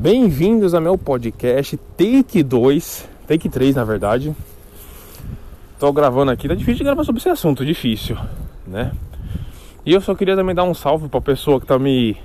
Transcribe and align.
Bem-vindos 0.00 0.74
ao 0.74 0.80
meu 0.80 0.96
podcast 0.96 1.76
Take 1.96 2.44
2, 2.44 3.08
Take 3.26 3.48
3 3.48 3.74
na 3.74 3.82
verdade. 3.82 4.32
Tô 5.76 5.92
gravando 5.92 6.30
aqui, 6.30 6.46
tá 6.46 6.54
difícil 6.54 6.78
de 6.78 6.84
gravar 6.84 7.02
sobre 7.02 7.18
esse 7.18 7.28
assunto, 7.28 7.66
difícil, 7.66 8.16
né? 8.64 8.92
E 9.84 9.92
eu 9.92 10.00
só 10.00 10.14
queria 10.14 10.36
também 10.36 10.54
dar 10.54 10.62
um 10.62 10.72
salve 10.72 11.08
pra 11.08 11.20
pessoa 11.20 11.60
que 11.60 11.66
tá 11.66 11.76
me, 11.80 12.16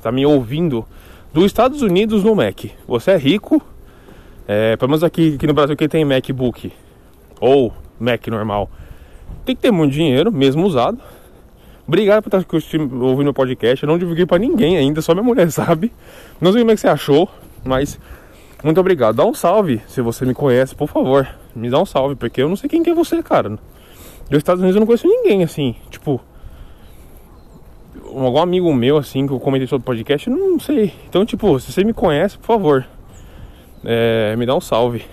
tá 0.00 0.12
me 0.12 0.24
ouvindo 0.24 0.86
dos 1.32 1.46
Estados 1.46 1.82
Unidos 1.82 2.22
no 2.22 2.32
Mac. 2.36 2.66
Você 2.86 3.10
é 3.10 3.16
rico, 3.16 3.60
é, 4.46 4.76
pelo 4.76 4.90
menos 4.90 5.02
aqui, 5.02 5.34
aqui 5.34 5.48
no 5.48 5.52
Brasil 5.52 5.76
quem 5.76 5.88
tem 5.88 6.04
MacBook 6.04 6.72
ou 7.40 7.72
Mac 7.98 8.24
normal 8.28 8.70
tem 9.44 9.54
que 9.54 9.62
ter 9.62 9.70
muito 9.70 9.92
dinheiro, 9.92 10.32
mesmo 10.32 10.64
usado. 10.64 10.98
Obrigado 11.86 12.22
por 12.22 12.34
estar 12.34 12.76
ouvindo 13.00 13.30
o 13.30 13.34
podcast. 13.34 13.82
Eu 13.82 13.88
não 13.88 13.98
divulguei 13.98 14.24
para 14.24 14.38
ninguém 14.38 14.76
ainda, 14.76 15.02
só 15.02 15.12
minha 15.12 15.24
mulher 15.24 15.50
sabe. 15.52 15.92
Não 16.40 16.52
sei 16.52 16.62
como 16.62 16.70
é 16.70 16.74
que 16.74 16.80
você 16.80 16.88
achou, 16.88 17.28
mas 17.62 17.98
muito 18.62 18.80
obrigado. 18.80 19.16
Dá 19.16 19.24
um 19.26 19.34
salve 19.34 19.82
se 19.86 20.00
você 20.00 20.24
me 20.24 20.32
conhece, 20.32 20.74
por 20.74 20.88
favor. 20.88 21.28
Me 21.54 21.68
dá 21.68 21.78
um 21.78 21.84
salve, 21.84 22.16
porque 22.16 22.40
eu 22.42 22.48
não 22.48 22.56
sei 22.56 22.68
quem 22.68 22.82
que 22.82 22.90
é 22.90 22.94
você, 22.94 23.22
cara. 23.22 23.50
Dos 24.30 24.38
Estados 24.38 24.62
Unidos 24.62 24.76
eu 24.76 24.80
não 24.80 24.86
conheço 24.86 25.06
ninguém, 25.06 25.42
assim, 25.42 25.76
tipo. 25.90 26.20
Algum 28.06 28.38
amigo 28.38 28.72
meu, 28.72 28.96
assim, 28.96 29.26
que 29.26 29.32
eu 29.32 29.40
comentei 29.40 29.66
sobre 29.66 29.82
o 29.82 29.86
podcast, 29.86 30.28
eu 30.30 30.36
não 30.36 30.58
sei. 30.58 30.94
Então, 31.08 31.26
tipo, 31.26 31.58
se 31.60 31.72
você 31.72 31.84
me 31.84 31.92
conhece, 31.92 32.38
por 32.38 32.46
favor, 32.46 32.86
é, 33.84 34.34
me 34.36 34.46
dá 34.46 34.54
um 34.54 34.60
salve 34.60 35.04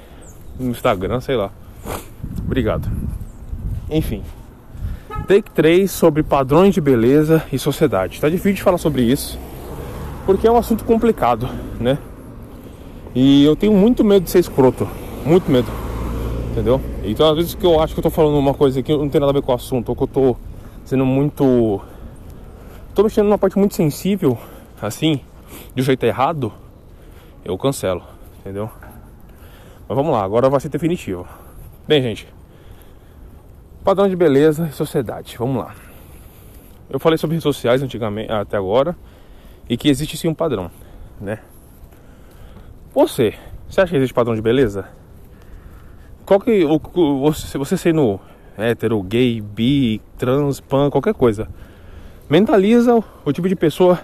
no 0.58 0.70
Instagram, 0.70 1.20
sei 1.20 1.36
lá. 1.36 1.52
Obrigado. 2.46 2.90
Enfim. 3.90 4.24
Take 5.28 5.52
3 5.52 5.90
sobre 5.90 6.24
padrões 6.24 6.74
de 6.74 6.82
beleza 6.82 7.44
e 7.52 7.60
sociedade. 7.60 8.20
Tá 8.20 8.28
difícil 8.28 8.54
de 8.54 8.64
falar 8.64 8.78
sobre 8.78 9.04
isso, 9.04 9.40
porque 10.26 10.48
é 10.48 10.52
um 10.52 10.58
assunto 10.58 10.84
complicado, 10.84 11.48
né? 11.80 11.98
E 13.16 13.44
eu 13.46 13.56
tenho 13.56 13.74
muito 13.74 14.04
medo 14.04 14.24
de 14.24 14.30
ser 14.30 14.40
escroto, 14.40 14.88
muito 15.26 15.50
medo, 15.50 15.72
entendeu? 16.52 16.82
Então 17.04 17.30
às 17.30 17.36
vezes 17.36 17.56
que 17.56 17.66
eu 17.66 17.80
acho 17.80 17.94
que 17.94 18.00
eu 18.00 18.04
tô 18.04 18.10
falando 18.10 18.38
uma 18.38 18.54
coisa 18.54 18.82
que 18.82 18.96
não 18.96 19.10
tem 19.10 19.22
nada 19.22 19.32
a 19.32 19.34
ver 19.34 19.42
com 19.42 19.52
o 19.52 19.56
assunto, 19.56 19.90
ou 19.90 19.96
que 19.96 20.04
eu 20.04 20.08
tô 20.08 20.36
sendo 20.84 21.06
muito. 21.06 21.82
tô 22.94 23.04
mexendo 23.04 23.26
numa 23.26 23.38
parte 23.38 23.58
muito 23.58 23.76
sensível, 23.76 24.38
assim, 24.82 25.22
de 25.74 25.82
um 25.82 25.86
jeito 25.86 26.06
errado, 26.06 26.52
eu 27.46 27.58
cancelo, 27.58 28.04
entendeu? 28.40 28.70
Mas 29.88 29.96
vamos 29.96 30.12
lá, 30.12 30.24
agora 30.24 30.50
vai 30.50 30.60
ser 30.60 30.70
definitivo. 30.70 31.28
Bem, 31.88 32.02
gente. 32.02 32.41
Padrão 33.84 34.08
de 34.08 34.16
beleza 34.16 34.68
e 34.68 34.74
sociedade. 34.74 35.36
Vamos 35.38 35.58
lá. 35.58 35.76
Eu 36.90 37.00
falei 37.00 37.18
sobre 37.18 37.36
redes 37.36 37.44
sociais 37.44 37.82
antigamente, 37.82 38.32
até 38.32 38.56
agora, 38.58 38.96
e 39.68 39.76
que 39.76 39.90
existe 39.90 40.18
sim 40.18 40.28
um 40.28 40.34
padrão, 40.34 40.70
né? 41.20 41.40
Você, 42.94 43.34
você 43.68 43.82
acha 43.82 43.92
que 43.92 43.98
existe 43.98 44.14
padrão 44.14 44.36
de 44.36 44.42
beleza? 44.42 44.88
Qual 46.26 46.40
que 46.40 46.64
o, 46.64 46.80
você, 47.22 47.58
você 47.58 47.76
sendo 47.76 48.20
hétero, 48.58 49.02
gay, 49.02 49.42
bi, 49.42 50.02
trans, 50.18 50.60
pan, 50.60 50.90
qualquer 50.90 51.14
coisa, 51.14 51.48
mentaliza 52.30 52.96
o, 52.96 53.04
o 53.26 53.34
tipo 53.34 53.50
de 53.50 53.56
pessoa 53.56 54.00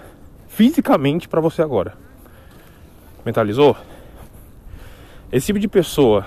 fisicamente 0.48 1.28
para 1.28 1.40
você 1.40 1.62
agora. 1.62 1.94
Mentalizou? 3.24 3.76
Esse 5.30 5.46
tipo 5.46 5.58
de 5.58 5.68
pessoa, 5.68 6.26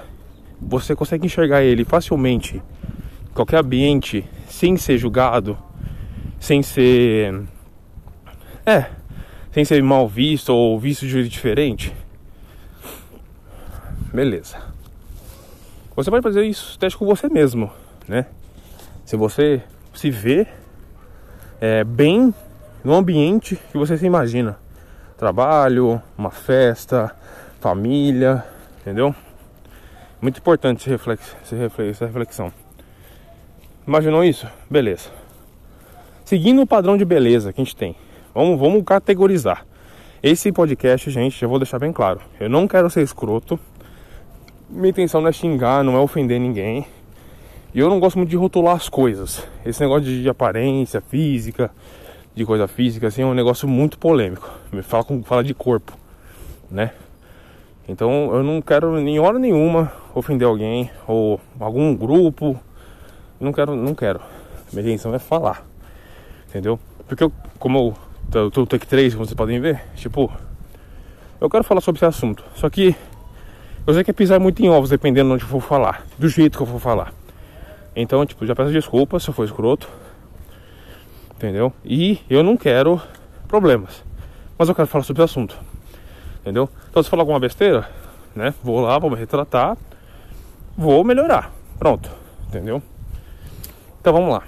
você 0.62 0.96
consegue 0.96 1.26
enxergar 1.26 1.64
ele 1.64 1.84
facilmente 1.84 2.62
qualquer 3.34 3.60
ambiente 3.60 4.26
sem 4.48 4.78
ser 4.78 4.98
julgado, 4.98 5.58
sem 6.40 6.62
ser. 6.62 7.44
É, 8.66 8.86
sem 9.52 9.66
ser 9.66 9.82
mal 9.82 10.08
visto 10.08 10.50
ou 10.50 10.80
visto 10.80 11.02
de 11.02 11.10
jeito 11.12 11.30
diferente. 11.30 11.94
Beleza. 14.14 14.58
Você 15.96 16.10
pode 16.10 16.24
fazer 16.24 16.44
isso 16.46 16.78
teste 16.80 16.98
com 16.98 17.06
você 17.06 17.28
mesmo, 17.28 17.72
né? 18.08 18.26
Se 19.06 19.16
você 19.16 19.62
se 19.94 20.10
vê 20.10 20.48
é, 21.60 21.84
bem 21.84 22.34
no 22.84 22.94
ambiente 22.94 23.60
que 23.72 23.78
você 23.78 23.98
se 23.98 24.06
imagina. 24.06 24.58
Trabalho, 25.18 26.02
uma 26.18 26.32
festa, 26.32 27.16
família, 27.60 28.44
entendeu? 28.80 29.14
Muito 30.20 30.40
importante 30.40 30.80
esse 30.80 30.90
reflex, 30.90 31.36
essa 31.92 32.06
reflexão. 32.06 32.52
Imaginou 33.88 34.24
isso? 34.24 34.48
Beleza. 34.70 35.10
Seguindo 36.24 36.62
o 36.62 36.68
padrão 36.68 36.96
de 36.96 37.04
beleza 37.04 37.52
que 37.52 37.60
a 37.60 37.64
gente 37.64 37.76
tem, 37.76 37.96
vamos, 38.34 38.60
vamos 38.60 38.84
categorizar. 38.84 39.66
Esse 40.22 40.52
podcast, 40.52 41.10
gente, 41.10 41.40
já 41.40 41.48
vou 41.48 41.58
deixar 41.58 41.80
bem 41.80 41.92
claro. 41.92 42.22
Eu 42.40 42.48
não 42.48 42.68
quero 42.68 42.90
ser 42.92 43.02
escroto. 43.02 43.60
Minha 44.70 44.90
intenção 44.90 45.20
não 45.20 45.30
é 45.30 45.32
xingar, 45.32 45.84
não 45.84 45.96
é 45.96 46.00
ofender 46.00 46.40
ninguém. 46.40 46.86
E 47.74 47.80
eu 47.80 47.90
não 47.90 48.00
gosto 48.00 48.18
muito 48.18 48.30
de 48.30 48.36
rotular 48.36 48.76
as 48.76 48.88
coisas. 48.88 49.48
Esse 49.66 49.82
negócio 49.82 50.04
de 50.04 50.30
aparência 50.30 51.02
física, 51.02 51.72
de 52.36 52.46
coisa 52.46 52.68
física, 52.68 53.08
assim, 53.08 53.24
é 53.24 53.26
um 53.26 53.34
negócio 53.34 53.68
muito 53.68 53.98
polêmico. 53.98 54.48
Me 54.72 54.84
fala, 54.84 55.04
com, 55.04 55.24
fala 55.24 55.44
de 55.44 55.56
corpo, 55.56 55.98
né? 56.70 56.92
Então 57.90 58.34
eu 58.36 58.44
não 58.44 58.62
quero 58.62 59.00
em 59.00 59.20
hora 59.20 59.40
nenhuma 59.40 59.92
ofender 60.14 60.48
alguém 60.48 60.90
ou 61.08 61.42
algum 61.60 61.96
grupo 61.96 62.60
não 63.42 63.52
quero, 63.52 63.76
não 63.76 63.96
quero. 63.96 64.22
Minha 64.72 64.86
intenção 64.86 65.14
é 65.14 65.20
falar. 65.20 65.66
Entendeu? 66.48 66.80
Porque 67.08 67.24
eu, 67.24 67.32
como 67.60 67.96
eu 68.34 68.52
tô 68.52 68.66
take 68.66 68.88
3, 68.88 69.14
como 69.14 69.26
vocês 69.26 69.36
podem 69.36 69.60
ver, 69.60 69.82
tipo, 69.96 70.32
eu 71.40 71.50
quero 71.50 71.64
falar 71.64 71.82
sobre 71.82 71.98
esse 71.98 72.06
assunto. 72.06 72.44
Só 72.56 72.70
que 72.70 72.96
eu 73.86 73.94
sei 73.94 74.04
que 74.04 74.12
é 74.12 74.14
pisar 74.14 74.40
muito 74.40 74.62
em 74.62 74.70
ovos 74.70 74.90
dependendo 74.90 75.30
de 75.30 75.34
onde 75.34 75.44
eu 75.44 75.50
for 75.50 75.62
falar, 75.62 76.06
do 76.18 76.30
jeito 76.30 76.58
que 76.58 76.64
eu 76.64 76.68
for 76.68 76.80
falar. 76.80 77.14
Então, 77.96 78.26
tipo, 78.26 78.46
já 78.46 78.56
peço 78.56 78.72
desculpas 78.72 79.24
se 79.24 79.30
eu 79.30 79.34
for 79.34 79.44
escroto. 79.44 79.90
Entendeu? 81.36 81.74
E 81.84 82.20
eu 82.30 82.44
não 82.44 82.56
quero 82.56 83.02
problemas. 83.48 84.04
Mas 84.58 84.70
eu 84.70 84.76
quero 84.76 84.88
falar 84.88 85.04
sobre 85.04 85.22
o 85.22 85.26
assunto. 85.26 85.58
Entendeu? 86.40 86.70
Então 86.90 87.02
se 87.02 87.10
falar 87.10 87.24
alguma 87.24 87.40
besteira, 87.40 87.90
né? 88.36 88.54
Vou 88.64 88.80
lá, 88.80 88.98
vou 89.00 89.10
me 89.10 89.16
retratar, 89.16 89.76
vou 90.78 91.04
melhorar. 91.04 91.52
Pronto. 91.80 92.10
Entendeu? 92.48 92.82
Então 94.02 94.14
vamos 94.14 94.32
lá. 94.32 94.42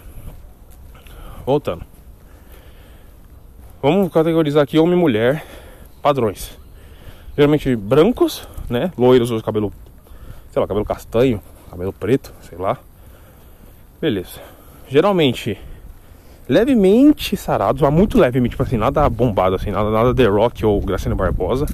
Voltando. 1.46 1.86
Vamos 3.84 4.12
categorizar 4.12 4.64
aqui 4.64 4.80
homem 4.80 4.98
e 4.98 5.00
mulher 5.00 5.46
padrões. 6.02 6.58
Geralmente 7.38 7.76
brancos, 7.76 8.48
né? 8.68 8.92
Loiros 8.98 9.30
ou 9.30 9.40
cabelo, 9.44 9.72
sei 10.50 10.60
lá, 10.60 10.68
cabelo 10.68 10.84
castanho, 10.84 11.40
cabelo 11.70 11.94
preto, 11.94 12.34
sei 12.42 12.58
lá. 12.58 12.80
Beleza. 14.02 14.42
Geralmente 14.90 15.56
levemente 16.50 17.38
sarados, 17.38 17.84
mas 17.84 17.94
muito 17.94 18.18
levemente, 18.18 18.54
tipo 18.54 18.64
assim, 18.64 18.76
nada 18.76 19.08
bombado 19.08 19.56
assim, 19.56 19.70
nada, 19.70 19.92
nada 19.92 20.16
The 20.16 20.26
Rock 20.26 20.66
ou 20.66 20.82
Graciano 20.82 21.16
Barbosa. 21.16 21.68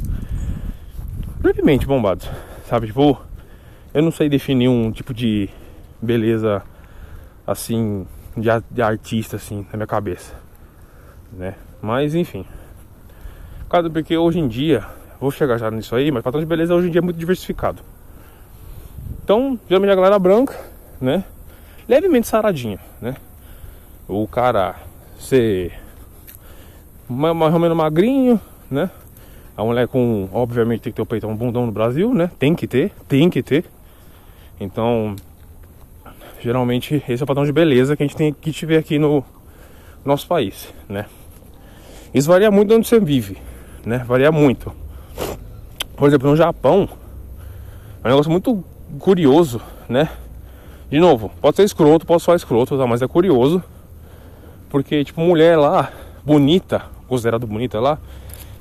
Levemente 1.42 1.88
bombados, 1.88 2.30
sabe? 2.68 2.88
Tipo, 2.88 3.18
eu 3.94 4.04
não 4.04 4.12
sei 4.12 4.28
definir 4.28 4.68
um 4.68 4.92
tipo 4.92 5.14
de 5.14 5.50
beleza 6.02 6.62
assim 7.52 8.06
de, 8.38 8.50
de 8.70 8.82
artista 8.82 9.36
assim 9.36 9.66
na 9.72 9.78
minha 9.78 9.88
cabeça, 9.88 10.34
né? 11.34 11.56
Mas 11.82 12.14
enfim, 12.14 12.46
porque 13.92 14.18
hoje 14.18 14.40
em 14.40 14.48
dia 14.48 14.86
vou 15.20 15.32
chegar 15.32 15.58
já 15.58 15.70
nisso 15.72 15.96
aí, 15.96 16.12
mas 16.12 16.24
padrão 16.24 16.40
de 16.40 16.46
beleza 16.46 16.74
hoje 16.74 16.88
em 16.88 16.92
dia 16.92 17.00
é 17.00 17.04
muito 17.04 17.18
diversificado. 17.18 17.82
Então, 19.24 19.60
geralmente 19.68 19.92
a 19.92 19.96
galera 19.96 20.20
branca, 20.20 20.60
né? 21.00 21.24
Levemente 21.88 22.28
saradinha, 22.28 22.80
né? 23.02 23.16
O 24.08 24.28
cara 24.28 24.76
ser 25.20 25.74
mais 27.08 27.54
ou 27.54 27.60
menos 27.60 27.78
magrinho, 27.78 28.40
né? 28.70 28.90
A 29.56 29.64
mulher 29.64 29.88
com, 29.88 30.30
obviamente, 30.32 30.82
tem 30.82 30.92
que 30.92 30.96
ter 30.96 31.02
o 31.02 31.06
peito 31.06 31.28
um 31.28 31.36
bundão 31.36 31.66
no 31.66 31.72
Brasil, 31.72 32.14
né? 32.14 32.32
Tem 32.40 32.56
que 32.56 32.66
ter, 32.66 32.92
tem 33.08 33.30
que 33.30 33.44
ter. 33.44 33.66
Então, 34.60 35.16
Geralmente 36.42 37.04
esse 37.08 37.22
é 37.22 37.24
o 37.24 37.28
padrão 37.28 37.46
de 37.46 37.52
beleza 37.52 37.98
que 37.98 38.04
a 38.04 38.06
gente 38.06 38.16
tem 38.16 38.34
que 38.34 38.52
te 38.52 38.66
ver 38.66 38.78
aqui 38.78 38.98
no 38.98 39.24
nosso 40.06 40.26
país, 40.26 40.74
né? 40.88 41.06
Isso 42.14 42.28
varia 42.30 42.50
muito 42.50 42.70
de 42.70 42.76
onde 42.76 42.88
você 42.88 43.00
vive, 43.00 43.38
né? 43.86 44.00
Varia 44.08 44.32
muito. 44.32 44.74
Por 45.96 46.08
exemplo, 46.08 46.30
no 46.30 46.36
Japão, 46.36 46.88
é 48.04 48.08
um 48.08 48.12
negócio 48.12 48.32
muito 48.32 48.64
curioso, 49.00 49.62
né? 49.90 50.10
De 50.90 51.00
novo, 51.00 51.30
pode 51.42 51.58
ser 51.58 51.64
escroto, 51.64 52.06
pode 52.06 52.24
ser 52.24 52.36
escroto, 52.36 52.78
tá? 52.78 52.88
mas 52.88 53.02
é 53.02 53.08
curioso. 53.08 53.62
Porque, 54.70 55.04
tipo, 55.04 55.20
mulher 55.22 55.58
lá, 55.58 55.92
bonita, 56.24 56.84
considerada 57.08 57.46
bonita 57.46 57.80
lá, 57.80 58.00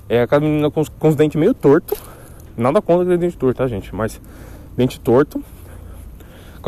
é 0.09 0.23
aquela 0.23 0.41
menina 0.41 0.71
com, 0.71 0.83
com 0.99 1.09
os 1.09 1.15
dentes 1.15 1.39
meio 1.39 1.55
torto. 1.55 1.97
Nada 2.57 2.83
contra 2.83 3.17
dente 3.17 3.37
torto, 3.37 3.59
tá, 3.59 3.69
gente? 3.69 3.95
Mas 3.95 4.21
dente 4.77 4.99
torto 4.99 5.43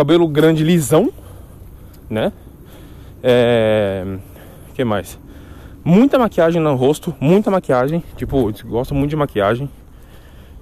cabelo 0.00 0.26
grande 0.26 0.64
lisão, 0.64 1.12
né? 2.08 2.32
É... 3.22 4.16
que 4.72 4.82
mais? 4.82 5.18
Muita 5.84 6.18
maquiagem 6.18 6.58
no 6.58 6.74
rosto, 6.74 7.14
muita 7.20 7.50
maquiagem. 7.50 8.02
Tipo, 8.16 8.50
gosto 8.64 8.94
muito 8.94 9.10
de 9.10 9.16
maquiagem. 9.16 9.68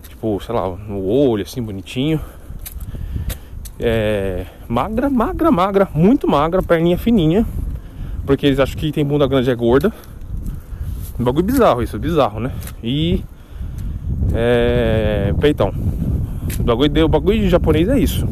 tipo, 0.09 0.41
sei 0.45 0.53
lá, 0.53 0.69
no 0.69 1.05
olho, 1.07 1.45
assim, 1.45 1.63
bonitinho. 1.63 2.21
É, 3.79 4.45
magra, 4.67 5.09
magra, 5.09 5.53
magra, 5.53 5.89
muito 5.95 6.27
magra, 6.27 6.61
perninha 6.61 6.99
fininha. 6.99 7.47
Porque 8.27 8.45
eles 8.45 8.59
acham 8.59 8.77
que 8.77 8.91
tem 8.91 9.05
bunda 9.05 9.29
grande 9.29 9.51
é 9.51 9.55
gorda. 9.55 9.93
Um 11.17 11.23
bagulho 11.23 11.47
bizarro 11.47 11.81
isso, 11.81 11.97
bizarro, 11.97 12.41
né? 12.41 12.51
E. 12.83 13.23
É. 14.35 15.33
Peitão. 15.41 15.73
O 16.59 16.63
bagulho, 16.65 17.05
o 17.05 17.09
bagulho 17.09 17.39
de 17.39 17.49
japonês 17.49 17.89
é 17.89 17.99
isso, 18.01 18.27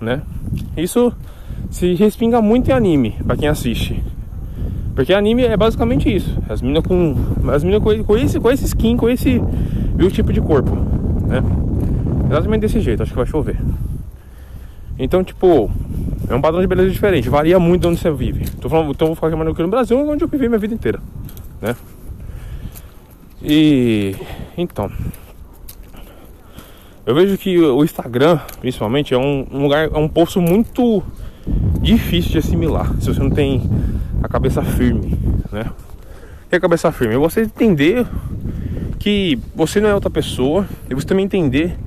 né? 0.00 0.22
Isso 0.76 1.12
se 1.70 1.94
respinga 1.94 2.40
muito 2.40 2.70
em 2.70 2.72
anime, 2.72 3.16
pra 3.26 3.36
quem 3.36 3.48
assiste. 3.48 4.02
Porque 4.94 5.12
anime 5.12 5.44
é 5.44 5.56
basicamente 5.56 6.14
isso. 6.14 6.38
As 6.48 6.62
meninas 6.62 6.84
com. 6.84 7.14
As 7.52 7.62
meninas 7.62 7.82
com, 7.82 8.04
com, 8.04 8.16
esse, 8.16 8.40
com 8.40 8.50
esse 8.50 8.64
skin, 8.64 8.96
com 8.96 9.08
esse 9.08 9.40
tipo 10.10 10.32
de 10.32 10.40
corpo. 10.40 10.70
Né? 11.26 11.42
Exatamente 12.30 12.62
desse 12.62 12.80
jeito, 12.80 13.02
acho 13.02 13.12
que 13.12 13.16
vai 13.16 13.26
chover. 13.26 13.58
Então, 14.98 15.22
tipo, 15.22 15.70
é 16.28 16.34
um 16.34 16.40
padrão 16.40 16.60
de 16.60 16.66
beleza 16.66 16.90
diferente, 16.90 17.28
varia 17.28 17.58
muito 17.58 17.82
de 17.82 17.88
onde 17.88 18.00
você 18.00 18.10
vive. 18.10 18.48
Tô 18.60 18.68
falando, 18.68 18.90
então 18.90 19.08
vou 19.08 19.14
ficar 19.14 19.28
aqui 19.28 19.62
no 19.62 19.68
Brasil, 19.68 19.98
onde 19.98 20.24
eu 20.24 20.28
vivi 20.28 20.48
minha 20.48 20.58
vida 20.58 20.72
inteira, 20.72 21.00
né? 21.60 21.76
E 23.42 24.16
então, 24.56 24.90
eu 27.06 27.14
vejo 27.14 27.38
que 27.38 27.56
o 27.56 27.84
Instagram, 27.84 28.40
principalmente, 28.60 29.14
é 29.14 29.18
um, 29.18 29.46
lugar, 29.52 29.88
é 29.88 29.96
um 29.96 30.08
poço 30.08 30.40
muito 30.42 31.00
difícil 31.80 32.32
de 32.32 32.38
assimilar 32.38 32.92
se 33.00 33.06
você 33.06 33.20
não 33.20 33.30
tem 33.30 33.62
a 34.20 34.28
cabeça 34.28 34.60
firme, 34.60 35.16
né? 35.52 35.70
Que 36.48 36.56
é 36.56 36.58
a 36.58 36.60
cabeça 36.60 36.90
firme? 36.90 37.14
É 37.14 37.18
você 37.18 37.42
entender 37.42 38.04
que 38.98 39.38
você 39.54 39.80
não 39.80 39.88
é 39.88 39.94
outra 39.94 40.10
pessoa 40.10 40.66
e 40.90 40.94
você 40.96 41.06
também 41.06 41.24
entender 41.24 41.78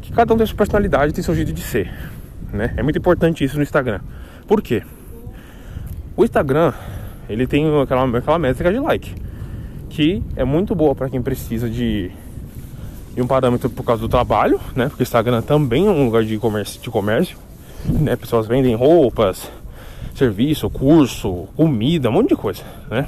que 0.00 0.10
cada 0.10 0.32
um 0.32 0.38
tem 0.38 0.46
sua 0.46 0.56
personalidade, 0.56 1.12
tem 1.12 1.22
seu 1.22 1.34
jeito 1.34 1.52
de 1.52 1.60
ser, 1.60 1.92
né? 2.50 2.72
É 2.74 2.82
muito 2.82 2.98
importante 2.98 3.44
isso 3.44 3.58
no 3.58 3.62
Instagram. 3.62 4.00
Por 4.46 4.62
quê? 4.62 4.82
O 6.16 6.24
Instagram, 6.24 6.72
ele 7.28 7.46
tem 7.46 7.66
aquela, 7.82 8.18
aquela 8.18 8.38
métrica 8.38 8.72
de 8.72 8.78
like, 8.78 9.14
que 9.90 10.22
é 10.34 10.44
muito 10.44 10.74
boa 10.74 10.94
para 10.94 11.10
quem 11.10 11.20
precisa 11.20 11.68
de, 11.68 12.10
de 13.14 13.22
um 13.22 13.26
parâmetro 13.26 13.68
por 13.70 13.84
causa 13.84 14.00
do 14.00 14.08
trabalho, 14.08 14.60
né? 14.74 14.88
Porque 14.88 15.02
o 15.02 15.04
Instagram 15.04 15.42
também 15.42 15.86
é 15.86 15.90
um 15.90 16.06
lugar 16.06 16.24
de 16.24 16.38
comércio, 16.38 16.80
de 16.80 16.90
comércio 16.90 17.36
né? 17.84 18.16
Pessoas 18.16 18.46
vendem 18.46 18.74
roupas, 18.74 19.50
serviço, 20.14 20.70
curso, 20.70 21.48
comida, 21.56 22.08
um 22.08 22.12
monte 22.12 22.30
de 22.30 22.36
coisa, 22.36 22.62
né? 22.90 23.06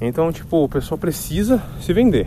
Então, 0.00 0.32
tipo, 0.32 0.64
o 0.64 0.68
pessoal 0.68 0.98
precisa 0.98 1.62
se 1.80 1.92
vender. 1.92 2.26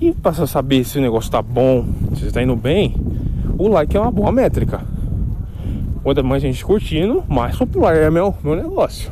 E 0.00 0.12
para 0.12 0.46
saber 0.46 0.84
se 0.84 0.98
o 0.98 1.00
negócio 1.00 1.30
tá 1.30 1.40
bom, 1.40 1.86
se 2.16 2.26
está 2.26 2.42
indo 2.42 2.56
bem, 2.56 2.94
o 3.58 3.68
like 3.68 3.96
é 3.96 4.00
uma 4.00 4.10
boa 4.10 4.32
métrica. 4.32 4.80
Quanto 6.02 6.24
mais 6.24 6.42
gente 6.42 6.64
curtindo, 6.64 7.24
mais 7.28 7.56
popular 7.56 7.96
é 7.96 8.10
meu, 8.10 8.34
meu 8.42 8.54
negócio, 8.54 9.10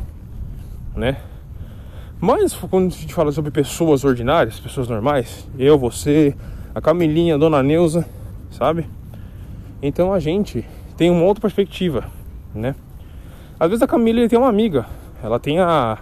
né? 0.95 1.17
Mas 2.25 2.55
quando 2.55 2.87
a 2.87 2.97
gente 2.97 3.13
fala 3.13 3.31
sobre 3.31 3.51
pessoas 3.51 4.03
ordinárias, 4.03 4.59
pessoas 4.59 4.87
normais, 4.87 5.47
eu, 5.59 5.77
você, 5.77 6.35
a 6.73 6.81
Camilinha, 6.81 7.35
a 7.35 7.37
Dona 7.37 7.61
Neuza, 7.61 8.03
sabe? 8.49 8.89
Então 9.79 10.11
a 10.11 10.19
gente 10.19 10.65
tem 10.97 11.11
uma 11.11 11.21
outra 11.21 11.39
perspectiva, 11.39 12.05
né? 12.51 12.73
Às 13.59 13.69
vezes 13.69 13.83
a 13.83 13.87
Camila 13.87 14.27
tem 14.27 14.39
uma 14.39 14.49
amiga, 14.49 14.87
ela 15.21 15.39
tem 15.39 15.59
a 15.59 15.99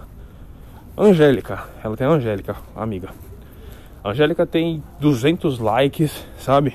Angélica, 0.98 1.66
ela 1.84 1.98
tem 1.98 2.08
a 2.08 2.12
Angélica, 2.12 2.56
amiga. 2.74 3.10
A 4.02 4.12
Angélica 4.12 4.46
tem 4.46 4.82
200 5.02 5.60
likes, 5.60 6.26
sabe? 6.40 6.74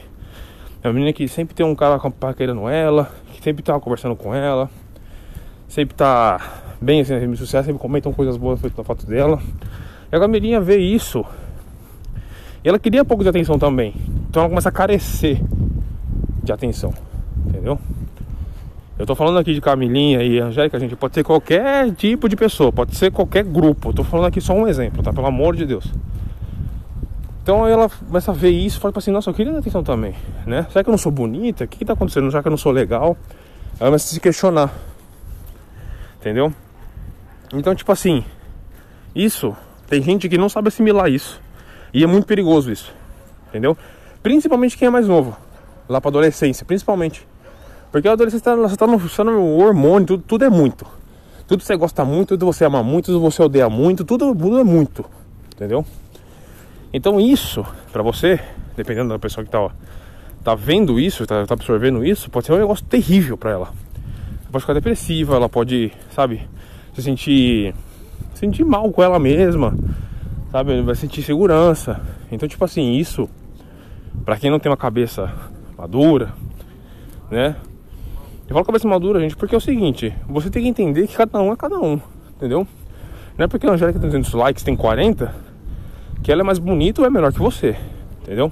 É 0.82 0.88
uma 0.88 0.92
menina 0.92 1.10
que 1.14 1.26
sempre 1.26 1.54
tem 1.54 1.64
um 1.64 1.74
cara 1.74 1.98
paquerando 1.98 2.68
ela, 2.68 3.10
que 3.32 3.42
sempre 3.42 3.62
tá 3.62 3.80
conversando 3.80 4.14
com 4.14 4.34
ela, 4.34 4.68
sempre 5.66 5.94
tá 5.94 6.67
bem 6.80 7.00
assim 7.00 7.12
nas 7.12 7.22
redes 7.22 7.38
sociais, 7.38 7.66
sempre 7.66 7.80
comentam 7.80 8.12
coisas 8.12 8.36
boas 8.36 8.60
na 8.62 8.84
foto 8.84 9.06
dela. 9.06 9.40
E 10.10 10.16
a 10.16 10.20
Camilinha 10.20 10.60
vê 10.60 10.78
isso 10.78 11.24
e 12.64 12.68
ela 12.68 12.78
queria 12.78 13.02
um 13.02 13.04
pouco 13.04 13.22
de 13.22 13.28
atenção 13.28 13.58
também. 13.58 13.94
Então 14.28 14.42
ela 14.42 14.48
começa 14.48 14.68
a 14.68 14.72
carecer 14.72 15.40
de 16.42 16.52
atenção, 16.52 16.92
entendeu? 17.46 17.78
Eu 18.98 19.06
tô 19.06 19.14
falando 19.14 19.38
aqui 19.38 19.54
de 19.54 19.60
Camilinha 19.60 20.22
e 20.22 20.40
Angélica, 20.40 20.78
gente, 20.80 20.96
pode 20.96 21.14
ser 21.14 21.22
qualquer 21.22 21.92
tipo 21.94 22.28
de 22.28 22.34
pessoa, 22.34 22.72
pode 22.72 22.96
ser 22.96 23.12
qualquer 23.12 23.44
grupo. 23.44 23.90
Eu 23.90 23.94
tô 23.94 24.02
falando 24.02 24.26
aqui 24.26 24.40
só 24.40 24.52
um 24.54 24.66
exemplo, 24.66 25.02
tá? 25.02 25.12
Pelo 25.12 25.26
amor 25.26 25.54
de 25.54 25.64
Deus. 25.64 25.84
Então 27.42 27.66
ela 27.66 27.88
começa 27.88 28.32
a 28.32 28.34
ver 28.34 28.50
isso 28.50 28.78
e 28.78 28.80
fala 28.80 28.92
assim, 28.96 29.12
nossa, 29.12 29.30
eu 29.30 29.34
queria 29.34 29.56
atenção 29.56 29.84
também, 29.84 30.14
né? 30.44 30.66
Será 30.70 30.82
que 30.82 30.90
eu 30.90 30.92
não 30.92 30.98
sou 30.98 31.12
bonita? 31.12 31.64
O 31.64 31.68
que, 31.68 31.78
que 31.78 31.84
tá 31.84 31.92
acontecendo? 31.92 32.28
Será 32.30 32.42
que 32.42 32.48
eu 32.48 32.50
não 32.50 32.58
sou 32.58 32.72
legal? 32.72 33.16
Ela 33.78 33.88
começa 33.88 34.04
a 34.04 34.14
se 34.14 34.20
questionar. 34.20 34.74
Entendeu? 36.20 36.52
Então, 37.52 37.74
tipo 37.74 37.90
assim, 37.90 38.24
isso, 39.14 39.56
tem 39.88 40.02
gente 40.02 40.28
que 40.28 40.36
não 40.36 40.48
sabe 40.48 40.68
assimilar 40.68 41.10
isso. 41.10 41.40
E 41.92 42.04
é 42.04 42.06
muito 42.06 42.26
perigoso 42.26 42.70
isso. 42.70 42.94
Entendeu? 43.48 43.76
Principalmente 44.22 44.76
quem 44.76 44.86
é 44.86 44.90
mais 44.90 45.08
novo. 45.08 45.36
Lá 45.88 46.00
pra 46.00 46.10
adolescência, 46.10 46.66
principalmente. 46.66 47.26
Porque 47.90 48.06
a 48.06 48.12
adolescência 48.12 48.54
você 48.54 48.76
tá, 48.76 48.86
no, 48.86 49.08
tá 49.08 49.24
no 49.24 49.56
hormônio, 49.58 50.06
tudo, 50.06 50.22
tudo 50.26 50.44
é 50.44 50.50
muito. 50.50 50.86
Tudo 51.46 51.62
você 51.62 51.74
gosta 51.76 52.04
muito, 52.04 52.30
tudo 52.30 52.44
você 52.44 52.66
ama 52.66 52.82
muito, 52.82 53.06
tudo 53.06 53.20
você 53.20 53.42
odeia 53.42 53.70
muito, 53.70 54.04
tudo, 54.04 54.34
tudo 54.34 54.58
é 54.58 54.64
muito. 54.64 55.04
Entendeu? 55.54 55.84
Então 56.92 57.18
isso, 57.18 57.64
pra 57.90 58.02
você, 58.02 58.38
dependendo 58.76 59.08
da 59.08 59.18
pessoa 59.18 59.44
que 59.44 59.50
tá, 59.50 59.70
tá 60.44 60.54
vendo 60.54 61.00
isso, 61.00 61.26
tá, 61.26 61.46
tá 61.46 61.54
absorvendo 61.54 62.04
isso, 62.04 62.28
pode 62.28 62.46
ser 62.46 62.52
um 62.52 62.58
negócio 62.58 62.84
terrível 62.84 63.38
pra 63.38 63.52
ela. 63.52 63.66
Ela 63.66 64.52
pode 64.52 64.62
ficar 64.62 64.74
depressiva, 64.74 65.36
ela 65.36 65.48
pode, 65.48 65.90
sabe, 66.14 66.46
se 66.98 67.04
sentir, 67.04 67.74
sentir 68.34 68.64
mal 68.64 68.90
com 68.90 69.00
ela 69.02 69.20
mesma, 69.20 69.72
sabe, 70.50 70.82
vai 70.82 70.96
sentir 70.96 71.22
segurança. 71.22 72.00
Então, 72.30 72.48
tipo 72.48 72.64
assim, 72.64 72.94
isso, 72.94 73.28
pra 74.24 74.36
quem 74.36 74.50
não 74.50 74.58
tem 74.58 74.70
uma 74.70 74.76
cabeça 74.76 75.32
madura, 75.76 76.32
né? 77.30 77.54
Eu 78.48 78.54
falo 78.54 78.64
cabeça 78.64 78.88
madura, 78.88 79.20
gente, 79.20 79.36
porque 79.36 79.54
é 79.54 79.58
o 79.58 79.60
seguinte, 79.60 80.12
você 80.28 80.50
tem 80.50 80.62
que 80.62 80.68
entender 80.68 81.06
que 81.06 81.16
cada 81.16 81.40
um 81.40 81.52
é 81.52 81.56
cada 81.56 81.78
um, 81.78 82.00
entendeu? 82.36 82.66
Não 83.36 83.44
é 83.44 83.46
porque 83.46 83.66
a 83.66 83.70
Angélica 83.70 84.00
tem 84.00 84.08
200 84.08 84.32
likes, 84.32 84.64
tem 84.64 84.74
40, 84.74 85.32
que 86.22 86.32
ela 86.32 86.40
é 86.40 86.44
mais 86.44 86.58
bonita 86.58 87.00
ou 87.00 87.06
é 87.06 87.10
melhor 87.10 87.32
que 87.32 87.38
você, 87.38 87.76
entendeu? 88.22 88.50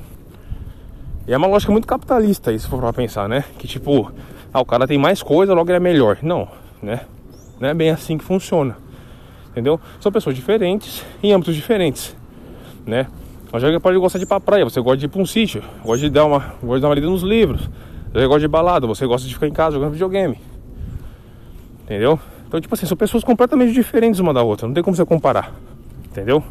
E 1.27 1.33
é 1.33 1.37
uma 1.37 1.49
lógica 1.49 1.73
muito 1.73 1.89
capitalista 1.89 2.53
isso, 2.53 2.67
se 2.67 2.71
for 2.71 2.79
pra 2.79 2.93
pensar, 2.93 3.29
né? 3.29 3.43
Que 3.59 3.67
tipo, 3.67 4.13
ah, 4.55 4.61
o 4.61 4.65
cara 4.65 4.87
tem 4.87 4.99
mais 4.99 5.21
coisa, 5.21 5.53
logo 5.53 5.69
ele 5.69 5.79
é 5.79 5.81
melhor. 5.81 6.19
Não, 6.23 6.47
né? 6.81 7.01
Não 7.61 7.69
é 7.69 7.75
bem 7.75 7.91
assim 7.91 8.19
que 8.19 8.25
funciona, 8.25 8.77
entendeu? 9.51 9.81
São 10.01 10.13
pessoas 10.13 10.37
diferentes, 10.37 11.05
em 11.23 11.33
âmbitos 11.33 11.55
diferentes, 11.55 12.17
né? 12.87 13.07
A 13.53 13.57
Angélica 13.57 13.81
pode 13.81 13.97
gostar 13.99 14.19
de 14.19 14.25
ir 14.25 14.29
pra 14.29 14.41
praia, 14.41 14.65
você 14.65 14.81
gosta 14.81 14.99
de 14.99 15.07
ir 15.07 15.09
pra 15.09 15.21
um 15.21 15.27
sítio, 15.27 15.63
gosta 15.85 15.99
de 15.99 16.11
dar 16.11 16.27
uma, 16.27 16.41
gosta 16.61 16.77
de 16.77 16.81
dar 16.83 16.89
uma 16.89 16.95
lida 16.95 17.07
nos 17.07 17.23
livros 17.23 17.69
você 18.17 18.27
gosta 18.27 18.41
de 18.41 18.49
balada, 18.49 18.87
você 18.87 19.07
gosta 19.07 19.29
de 19.29 19.35
ficar 19.35 19.47
em 19.47 19.53
casa 19.53 19.75
jogando 19.75 19.93
videogame. 19.93 20.39
Entendeu? 21.85 22.19
Então, 22.49 22.59
tipo 22.59 22.75
assim, 22.75 22.87
são 22.87 22.97
pessoas 22.97 23.23
completamente 23.23 23.75
diferentes 23.75 24.19
uma 24.21 24.33
da 24.33 24.43
outra, 24.43 24.67
não 24.67 24.73
tem 24.73 24.83
como 24.83 24.97
você 24.97 25.05
comparar. 25.05 25.53
Entendeu? 26.07 26.43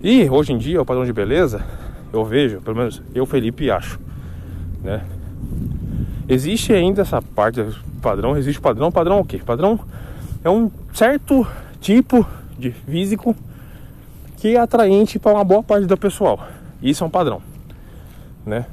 E 0.00 0.30
hoje 0.30 0.52
em 0.52 0.58
dia, 0.58 0.80
o 0.80 0.84
padrão 0.84 1.04
de 1.04 1.12
beleza, 1.12 1.64
eu 2.12 2.24
vejo, 2.24 2.60
pelo 2.60 2.76
menos 2.76 3.02
eu, 3.12 3.26
Felipe, 3.26 3.68
acho, 3.68 3.98
né? 4.82 5.02
Existe 6.28 6.72
ainda 6.72 7.02
essa 7.02 7.20
parte 7.20 7.60
padrão, 8.04 8.36
existe 8.36 8.60
padrão, 8.60 8.92
padrão 8.92 9.18
é 9.18 9.20
o 9.20 9.24
quê? 9.24 9.40
Padrão 9.44 9.80
é 10.44 10.50
um 10.50 10.70
certo 10.92 11.46
tipo 11.80 12.26
de 12.58 12.70
físico 12.70 13.34
que 14.36 14.56
é 14.56 14.60
atraente 14.60 15.18
para 15.18 15.32
uma 15.32 15.44
boa 15.44 15.62
parte 15.62 15.86
do 15.86 15.96
pessoal. 15.96 16.46
Isso 16.82 17.02
é 17.02 17.06
um 17.06 17.10
padrão, 17.10 17.40
né? 18.44 18.66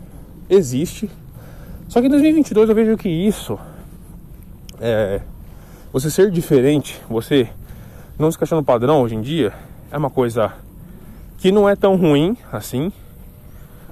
Existe 0.49 1.09
só 1.91 1.99
que 1.99 2.07
em 2.07 2.09
2022 2.09 2.69
eu 2.69 2.73
vejo 2.73 2.95
que 2.95 3.09
isso, 3.09 3.59
é, 4.79 5.19
você 5.91 6.09
ser 6.09 6.31
diferente, 6.31 6.97
você 7.09 7.49
não 8.17 8.31
se 8.31 8.37
encaixar 8.37 8.57
no 8.57 8.63
padrão 8.63 9.01
hoje 9.01 9.15
em 9.15 9.19
dia, 9.19 9.51
é 9.91 9.97
uma 9.97 10.09
coisa 10.09 10.53
que 11.37 11.51
não 11.51 11.67
é 11.67 11.75
tão 11.75 11.97
ruim 11.97 12.37
assim. 12.49 12.93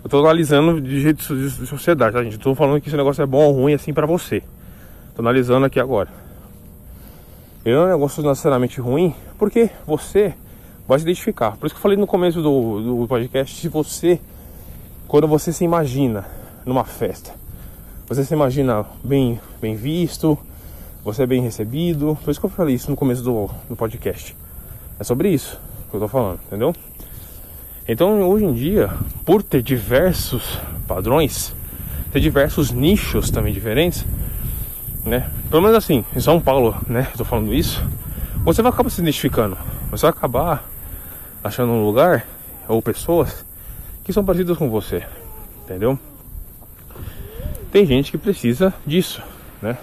Eu 0.01 0.10
tô 0.10 0.19
analisando 0.19 0.79
de 0.79 1.01
jeito 1.01 1.36
de 1.36 1.67
sociedade, 1.67 2.13
tá, 2.13 2.24
gente? 2.24 2.36
Eu 2.36 2.39
tô 2.39 2.55
falando 2.55 2.79
que 2.79 2.88
esse 2.88 2.96
negócio 2.96 3.22
é 3.22 3.25
bom 3.25 3.43
ou 3.48 3.51
ruim 3.51 3.74
assim 3.74 3.93
para 3.93 4.08
você. 4.08 4.41
Tô 5.20 5.22
analisando 5.22 5.66
aqui 5.66 5.82
agora. 5.82 6.08
Ele 7.66 7.76
não 7.76 7.82
é 7.82 7.88
um 7.88 7.90
negócio 7.90 8.24
necessariamente 8.24 8.80
ruim, 8.80 9.14
porque 9.38 9.70
você 9.86 10.34
vai 10.88 10.98
se 10.98 11.04
identificar. 11.04 11.58
Por 11.58 11.66
isso 11.66 11.76
que 11.76 11.80
eu 11.80 11.82
falei 11.82 11.98
no 11.98 12.08
começo 12.08 12.42
do, 12.42 13.02
do 13.02 13.06
podcast, 13.06 13.54
se 13.54 13.68
você, 13.68 14.18
quando 15.10 15.28
você 15.28 15.52
se 15.52 15.66
imagina 15.66 16.26
numa 16.66 16.86
festa, 16.86 17.32
você 18.08 18.24
se 18.24 18.34
imagina 18.34 18.86
bem, 19.04 19.42
bem 19.60 19.76
visto, 19.76 20.40
você 21.04 21.24
é 21.24 21.28
bem 21.28 21.42
recebido. 21.42 22.18
Por 22.24 22.32
isso 22.32 22.40
que 22.40 22.46
eu 22.46 22.50
falei 22.50 22.76
isso 22.76 22.90
no 22.90 22.96
começo 22.96 23.22
do, 23.22 23.50
do 23.68 23.76
podcast. 23.76 24.34
É 24.98 25.04
sobre 25.04 25.28
isso 25.28 25.60
que 25.90 25.98
eu 25.98 26.00
tô 26.00 26.08
falando, 26.08 26.40
entendeu? 26.48 26.74
Então, 27.86 28.22
hoje 28.22 28.46
em 28.46 28.54
dia, 28.54 28.90
por 29.26 29.44
ter 29.44 29.62
diversos 29.62 30.58
padrões, 30.88 31.54
ter 32.10 32.22
diversos 32.22 32.72
nichos 32.72 33.30
também 33.30 33.52
diferentes, 33.52 34.06
né? 35.06 35.29
Pelo 35.50 35.62
menos 35.62 35.77
assim, 35.77 36.03
em 36.15 36.20
São 36.20 36.39
Paulo, 36.39 36.75
né? 36.88 37.08
Estou 37.12 37.25
falando 37.25 37.53
isso. 37.53 37.82
Você 38.44 38.62
vai 38.62 38.72
acabar 38.72 38.89
se 38.89 39.01
identificando. 39.01 39.58
Você 39.91 40.03
vai 40.03 40.12
acabar 40.12 40.63
achando 41.44 41.72
um 41.72 41.86
lugar 41.86 42.25
ou 42.68 42.82
pessoas 42.82 43.46
que 44.03 44.13
são 44.13 44.24
parecidas 44.24 44.58
com 44.58 44.70
você, 44.70 45.03
entendeu? 45.63 45.98
Tem 47.72 47.86
gente 47.86 48.12
que 48.12 48.18
precisa 48.18 48.74
disso, 48.86 49.22
né? 49.62 49.77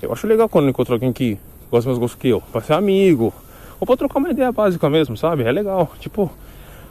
Eu 0.00 0.12
acho 0.12 0.26
legal 0.26 0.48
quando 0.48 0.68
encontro 0.68 0.94
alguém 0.94 1.12
que 1.12 1.38
gosta 1.70 1.78
dos 1.78 1.86
meus 1.86 1.98
gostos 1.98 2.20
que 2.20 2.28
eu, 2.28 2.40
pra 2.40 2.62
ser 2.62 2.72
amigo, 2.72 3.32
ou 3.78 3.86
pra 3.86 3.96
trocar 3.96 4.18
uma 4.18 4.30
ideia 4.30 4.52
básica 4.52 4.88
mesmo, 4.88 5.16
sabe? 5.16 5.42
É 5.42 5.52
legal. 5.52 5.90
Tipo, 5.98 6.30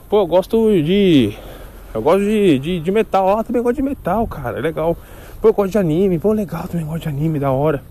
pô, 0.08 0.20
eu 0.20 0.26
gosto 0.26 0.70
de. 0.82 1.32
Eu 1.92 2.02
gosto 2.02 2.20
de, 2.20 2.58
de, 2.58 2.80
de 2.80 2.90
metal. 2.90 3.38
Ah, 3.38 3.44
também 3.44 3.62
gosto 3.62 3.76
de 3.76 3.82
metal, 3.82 4.26
cara. 4.26 4.58
É 4.58 4.60
legal. 4.60 4.96
Pô, 5.40 5.48
eu 5.48 5.52
gosto 5.54 5.72
de 5.72 5.78
anime. 5.78 6.18
Pô, 6.18 6.32
legal, 6.32 6.68
também 6.68 6.84
gosto 6.84 7.02
de 7.02 7.08
anime, 7.08 7.38
da 7.38 7.50
hora. 7.50 7.82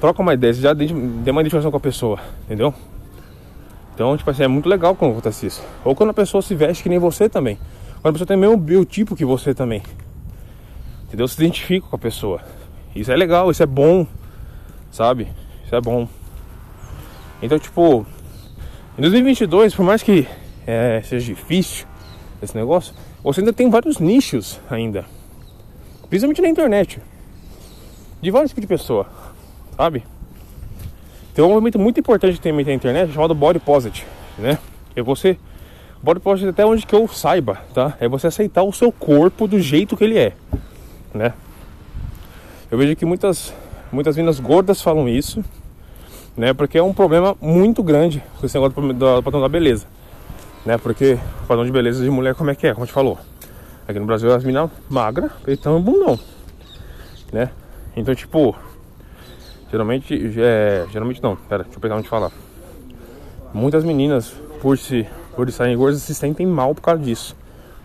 Troca 0.00 0.22
uma 0.22 0.32
ideia, 0.32 0.52
já 0.54 0.74
tem 0.74 0.90
uma 0.92 1.40
identificação 1.42 1.70
com 1.70 1.76
a 1.76 1.80
pessoa, 1.80 2.18
entendeu? 2.44 2.72
Então, 3.94 4.16
tipo 4.16 4.30
assim, 4.30 4.44
é 4.44 4.48
muito 4.48 4.66
legal 4.66 4.96
quando 4.96 5.12
acontece 5.12 5.46
isso. 5.46 5.62
Ou 5.84 5.94
quando 5.94 6.08
a 6.08 6.14
pessoa 6.14 6.40
se 6.40 6.54
veste 6.54 6.82
que 6.82 6.88
nem 6.88 6.98
você 6.98 7.28
também. 7.28 7.58
Quando 8.00 8.06
a 8.08 8.12
pessoa 8.12 8.26
tem 8.26 8.36
o 8.36 8.40
mesmo 8.40 8.56
biotipo 8.56 9.14
que 9.14 9.26
você 9.26 9.52
também. 9.52 9.82
Entendeu? 11.04 11.28
Se 11.28 11.34
identifica 11.34 11.86
com 11.86 11.96
a 11.96 11.98
pessoa. 11.98 12.40
Isso 12.96 13.12
é 13.12 13.16
legal, 13.16 13.50
isso 13.50 13.62
é 13.62 13.66
bom. 13.66 14.06
Sabe? 14.90 15.28
Isso 15.66 15.74
é 15.74 15.80
bom. 15.82 16.08
Então, 17.42 17.58
tipo, 17.58 18.06
em 18.96 19.02
2022, 19.02 19.74
por 19.74 19.84
mais 19.84 20.02
que 20.02 20.26
é, 20.66 21.02
seja 21.02 21.26
difícil 21.26 21.86
esse 22.42 22.56
negócio, 22.56 22.94
você 23.22 23.40
ainda 23.40 23.52
tem 23.52 23.68
vários 23.68 23.98
nichos 23.98 24.58
ainda. 24.70 25.04
Principalmente 26.10 26.42
na 26.42 26.48
internet. 26.48 27.00
De 28.20 28.30
vários 28.30 28.50
tipos 28.50 28.60
de 28.60 28.66
pessoa. 28.66 29.06
Sabe? 29.76 30.04
Tem 31.32 31.42
um 31.42 31.48
movimento 31.48 31.78
muito 31.78 31.98
importante 31.98 32.34
que 32.34 32.40
tem 32.40 32.52
na 32.52 32.72
internet 32.72 33.12
chamado 33.12 33.34
Body 33.34 33.60
Positive, 33.60 34.04
né? 34.36 34.58
É 34.94 35.00
você 35.00 35.38
Body 36.02 36.18
positive 36.20 36.50
até 36.50 36.64
onde 36.64 36.86
que 36.86 36.94
eu 36.94 37.06
saiba, 37.08 37.58
tá? 37.74 37.94
É 38.00 38.08
você 38.08 38.26
aceitar 38.26 38.62
o 38.62 38.72
seu 38.72 38.90
corpo 38.90 39.46
do 39.46 39.60
jeito 39.60 39.96
que 39.96 40.04
ele 40.04 40.18
é, 40.18 40.32
né? 41.14 41.34
Eu 42.70 42.78
vejo 42.78 42.96
que 42.96 43.04
muitas 43.04 43.54
muitas 43.92 44.16
meninas 44.16 44.40
gordas 44.40 44.80
falam 44.80 45.08
isso, 45.08 45.44
né? 46.36 46.54
Porque 46.54 46.78
é 46.78 46.82
um 46.82 46.92
problema 46.92 47.36
muito 47.40 47.82
grande 47.82 48.22
com 48.38 48.46
esse 48.46 48.58
negócio 48.58 48.92
do 48.94 49.22
padrão 49.22 49.42
da 49.42 49.48
beleza, 49.48 49.86
né? 50.64 50.78
Porque 50.78 51.18
o 51.44 51.46
padrão 51.46 51.66
de 51.66 51.70
beleza 51.70 52.02
de 52.02 52.10
mulher 52.10 52.34
como 52.34 52.50
é 52.50 52.54
que 52.54 52.66
é, 52.66 52.72
como 52.72 52.82
a 52.82 52.86
gente 52.86 52.94
falou. 52.94 53.18
Aqui 53.90 53.98
no 53.98 54.06
Brasil 54.06 54.32
as 54.32 54.44
meninas 54.44 54.70
magras, 54.88 55.32
peitão 55.44 55.76
e 55.76 55.82
bundão, 55.82 56.16
né? 57.32 57.50
Então, 57.96 58.14
tipo, 58.14 58.56
geralmente, 59.68 60.14
é, 60.38 60.86
geralmente 60.92 61.20
não, 61.20 61.34
pera, 61.34 61.64
deixa 61.64 61.76
eu 61.76 61.80
pegar 61.80 61.96
onde 61.96 62.08
falar. 62.08 62.30
Muitas 63.52 63.82
meninas, 63.82 64.32
por 64.62 64.78
se 64.78 65.04
por 65.34 65.48
estarem 65.48 65.76
gordas 65.76 66.02
se 66.02 66.14
sentem 66.14 66.46
mal 66.46 66.72
por 66.72 66.82
causa 66.82 67.02
disso. 67.02 67.36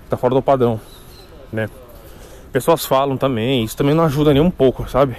Tá 0.08 0.16
fora 0.16 0.36
do 0.36 0.44
padrão, 0.44 0.80
né? 1.52 1.72
Pessoas 2.52 2.86
falam 2.86 3.18
também, 3.18 3.64
isso 3.64 3.76
também 3.76 3.96
não 3.96 4.04
ajuda 4.04 4.32
nem 4.32 4.44
um 4.44 4.52
pouco, 4.52 4.88
sabe? 4.88 5.16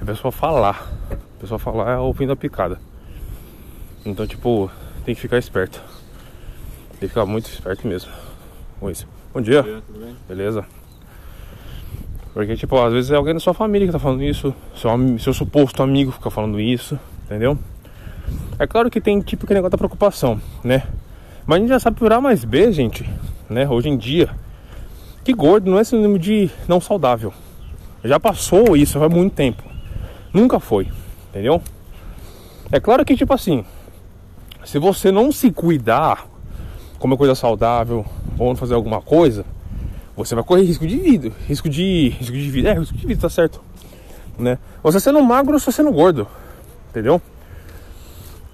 A 0.00 0.04
pessoa 0.04 0.30
falar. 0.30 0.88
A 1.10 1.40
pessoa 1.40 1.58
falar 1.58 1.94
é 1.94 1.98
o 1.98 2.14
fim 2.14 2.28
da 2.28 2.36
picada. 2.36 2.78
Então, 4.04 4.24
tipo, 4.24 4.70
tem 5.04 5.16
que 5.16 5.20
ficar 5.20 5.38
esperto. 5.38 5.82
Tem 6.90 7.00
que 7.00 7.08
ficar 7.08 7.26
muito 7.26 7.48
esperto 7.50 7.88
mesmo 7.88 8.12
com 8.78 8.88
isso. 8.88 9.15
Bom 9.36 9.42
dia. 9.42 9.62
Bom 9.62 9.68
dia 9.68 9.82
tudo 9.86 10.00
bem? 10.00 10.16
Beleza? 10.26 10.64
Porque, 12.32 12.56
tipo, 12.56 12.82
às 12.82 12.90
vezes 12.90 13.10
é 13.10 13.16
alguém 13.16 13.34
da 13.34 13.40
sua 13.40 13.52
família 13.52 13.86
que 13.86 13.92
tá 13.92 13.98
falando 13.98 14.22
isso, 14.22 14.54
seu, 14.74 14.90
seu 15.18 15.34
suposto 15.34 15.82
amigo 15.82 16.10
fica 16.10 16.30
falando 16.30 16.58
isso, 16.58 16.98
entendeu? 17.26 17.58
É 18.58 18.66
claro 18.66 18.90
que 18.90 18.98
tem 18.98 19.20
tipo 19.20 19.46
que 19.46 19.52
negócio 19.52 19.72
da 19.72 19.76
preocupação, 19.76 20.40
né? 20.64 20.84
Mas 21.44 21.56
a 21.56 21.60
gente 21.60 21.68
já 21.68 21.78
sabe 21.78 21.98
por 21.98 22.10
A 22.14 22.18
mais 22.18 22.46
B, 22.46 22.72
gente, 22.72 23.06
né? 23.46 23.68
Hoje 23.68 23.90
em 23.90 23.98
dia, 23.98 24.30
que 25.22 25.34
gordo 25.34 25.70
não 25.70 25.78
é 25.78 25.84
sinônimo 25.84 26.18
de 26.18 26.48
não 26.66 26.80
saudável. 26.80 27.30
Já 28.02 28.18
passou 28.18 28.74
isso 28.74 29.04
há 29.04 29.06
muito 29.06 29.34
tempo. 29.34 29.62
Nunca 30.32 30.58
foi, 30.58 30.88
entendeu? 31.28 31.60
É 32.72 32.80
claro 32.80 33.04
que, 33.04 33.14
tipo 33.14 33.34
assim, 33.34 33.66
se 34.64 34.78
você 34.78 35.12
não 35.12 35.30
se 35.30 35.50
cuidar, 35.50 36.26
comer 36.98 37.18
coisa 37.18 37.34
saudável 37.34 38.02
ou 38.38 38.54
fazer 38.56 38.74
alguma 38.74 39.00
coisa, 39.00 39.44
você 40.16 40.34
vai 40.34 40.42
correr 40.42 40.62
risco 40.62 40.86
de 40.86 40.96
vida. 40.96 41.32
Risco 41.46 41.68
de. 41.68 42.08
Risco 42.18 42.32
de 42.32 42.50
vida. 42.50 42.70
É, 42.70 42.78
risco 42.78 42.96
de 42.96 43.06
vida, 43.06 43.20
tá 43.20 43.28
certo. 43.28 43.60
Né? 44.38 44.58
Você 44.82 44.98
sendo 45.00 45.22
magro 45.22 45.54
ou 45.54 45.58
você 45.58 45.70
sendo 45.70 45.92
gordo. 45.92 46.26
Entendeu? 46.90 47.20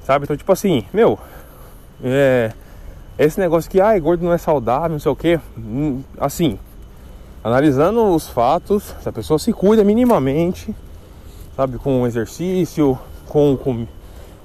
Sabe? 0.05 0.25
Então, 0.25 0.37
tipo 0.37 0.53
assim, 0.53 0.85
meu. 0.93 1.19
É. 2.03 2.53
Esse 3.19 3.39
negócio 3.39 3.71
que, 3.71 3.81
ai, 3.81 4.01
gordo 4.01 4.25
não 4.25 4.33
é 4.33 4.39
saudável, 4.39 4.91
não 4.91 4.99
sei 4.99 5.13
o 5.13 5.17
que. 5.17 5.39
Hum, 5.57 6.03
assim, 6.19 6.59
analisando 7.45 8.03
os 8.15 8.27
fatos, 8.27 8.95
se 9.01 9.09
a 9.09 9.13
pessoa 9.13 9.39
se 9.39 9.53
cuida 9.53 9.85
minimamente, 9.85 10.75
sabe, 11.55 11.79
com 11.79 12.07
exercício, 12.07 12.99
com, 13.29 13.57
com 13.57 13.87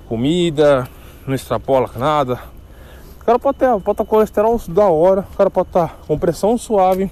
comida, 0.08 0.88
não 1.26 1.34
extrapola 1.34 1.90
nada. 1.96 2.40
Cara 3.28 3.40
pode 3.40 3.58
ter, 3.58 3.68
pode 3.68 3.92
estar 3.92 4.06
colesterol 4.06 4.62
da 4.70 4.86
hora, 4.86 5.28
o 5.34 5.36
cara 5.36 5.50
pode 5.50 5.68
estar 5.68 6.00
com 6.08 6.18
pressão 6.18 6.58
suave, 6.58 7.12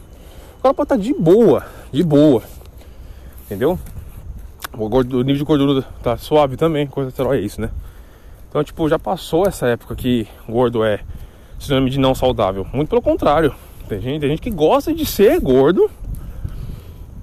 o 0.57 0.62
cara 0.62 0.74
pode 0.74 0.86
estar 0.86 0.95
de 0.95 1.13
boa, 1.13 1.65
de 1.91 2.01
boa. 2.03 2.41
Entendeu? 3.43 3.77
O 4.72 5.03
nível 5.24 5.34
de 5.34 5.43
gordura 5.43 5.81
tá 6.01 6.15
suave 6.15 6.55
também, 6.55 6.88
colesterol 6.88 7.34
é 7.34 7.41
isso, 7.41 7.60
né? 7.60 7.69
Então, 8.48 8.63
tipo, 8.63 8.88
já 8.88 8.98
passou 8.98 9.45
essa 9.45 9.67
época 9.67 9.93
que 9.93 10.25
gordo 10.48 10.86
é 10.86 11.01
sinônimo 11.60 11.89
de 11.89 12.00
não 12.00 12.15
saudável. 12.15 12.65
Muito 12.72 12.88
pelo 12.88 13.01
contrário. 13.01 13.53
Tem 13.89 14.00
gente, 14.00 14.22
tem 14.22 14.29
gente 14.29 14.41
que 14.41 14.51
gosta 14.51 14.93
de 14.93 15.05
ser 15.05 15.38
gordo, 15.41 15.91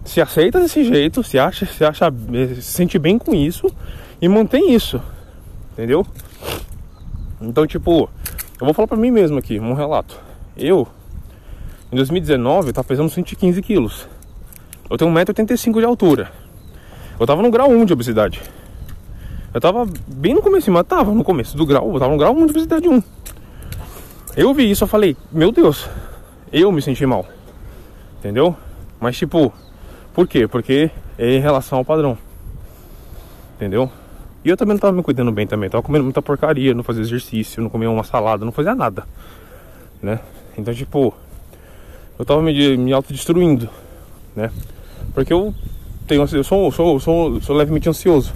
se 0.04 0.20
aceita 0.20 0.60
desse 0.60 0.84
jeito, 0.84 1.22
se 1.22 1.38
acha, 1.38 1.64
se 1.64 1.82
acha, 1.82 2.12
se 2.56 2.62
sente 2.62 2.98
bem 2.98 3.16
com 3.16 3.34
isso 3.34 3.74
e 4.20 4.28
mantém 4.28 4.74
isso. 4.74 5.00
Entendeu? 5.72 6.06
Então, 7.40 7.66
tipo, 7.66 8.10
eu 8.62 8.66
vou 8.66 8.72
falar 8.72 8.86
pra 8.86 8.96
mim 8.96 9.10
mesmo 9.10 9.40
aqui, 9.40 9.58
um 9.58 9.74
relato. 9.74 10.16
Eu, 10.56 10.86
em 11.90 11.96
2019, 11.96 12.68
eu 12.68 12.72
tava 12.72 12.86
pesando 12.86 13.10
115 13.10 13.60
quilos. 13.60 14.06
Eu 14.88 14.96
tenho 14.96 15.10
1,85m 15.10 15.80
de 15.80 15.84
altura. 15.84 16.30
Eu 17.18 17.26
tava 17.26 17.42
no 17.42 17.50
grau 17.50 17.68
1 17.68 17.84
de 17.84 17.92
obesidade. 17.92 18.40
Eu 19.52 19.60
tava 19.60 19.84
bem 20.06 20.32
no 20.32 20.40
começo, 20.40 20.70
mas 20.70 20.86
tava 20.86 21.10
no 21.10 21.24
começo 21.24 21.56
do 21.56 21.66
grau, 21.66 21.92
eu 21.92 21.98
tava 21.98 22.12
no 22.12 22.18
grau 22.18 22.32
1 22.32 22.46
de 22.46 22.52
obesidade 22.52 22.88
1. 22.88 23.02
Eu 24.36 24.54
vi 24.54 24.70
isso, 24.70 24.84
eu 24.84 24.88
falei, 24.88 25.16
meu 25.32 25.50
Deus, 25.50 25.88
eu 26.52 26.70
me 26.70 26.80
senti 26.80 27.04
mal. 27.04 27.26
Entendeu? 28.20 28.56
Mas 29.00 29.16
tipo, 29.16 29.52
por 30.14 30.28
quê? 30.28 30.46
Porque 30.46 30.88
é 31.18 31.34
em 31.34 31.40
relação 31.40 31.78
ao 31.78 31.84
padrão. 31.84 32.16
Entendeu? 33.56 33.90
E 34.44 34.48
eu 34.48 34.56
também 34.56 34.74
não 34.74 34.80
tava 34.80 34.96
me 34.96 35.02
cuidando 35.02 35.30
bem 35.30 35.46
também. 35.46 35.70
Tava 35.70 35.82
comendo 35.82 36.04
muita 36.04 36.20
porcaria, 36.20 36.74
não 36.74 36.82
fazia 36.82 37.02
exercício, 37.02 37.62
não 37.62 37.70
comia 37.70 37.90
uma 37.90 38.02
salada, 38.02 38.44
não 38.44 38.52
fazia 38.52 38.74
nada. 38.74 39.04
Né? 40.02 40.18
Então, 40.58 40.74
tipo, 40.74 41.14
eu 42.18 42.24
tava 42.24 42.42
me, 42.42 42.76
me 42.76 42.92
autodestruindo, 42.92 43.68
né? 44.34 44.50
Porque 45.14 45.32
eu 45.32 45.54
tenho, 46.06 46.22
eu 46.22 46.44
sou, 46.44 46.70
sou, 46.72 47.00
sou, 47.00 47.40
sou 47.40 47.56
levemente 47.56 47.88
ansioso. 47.88 48.32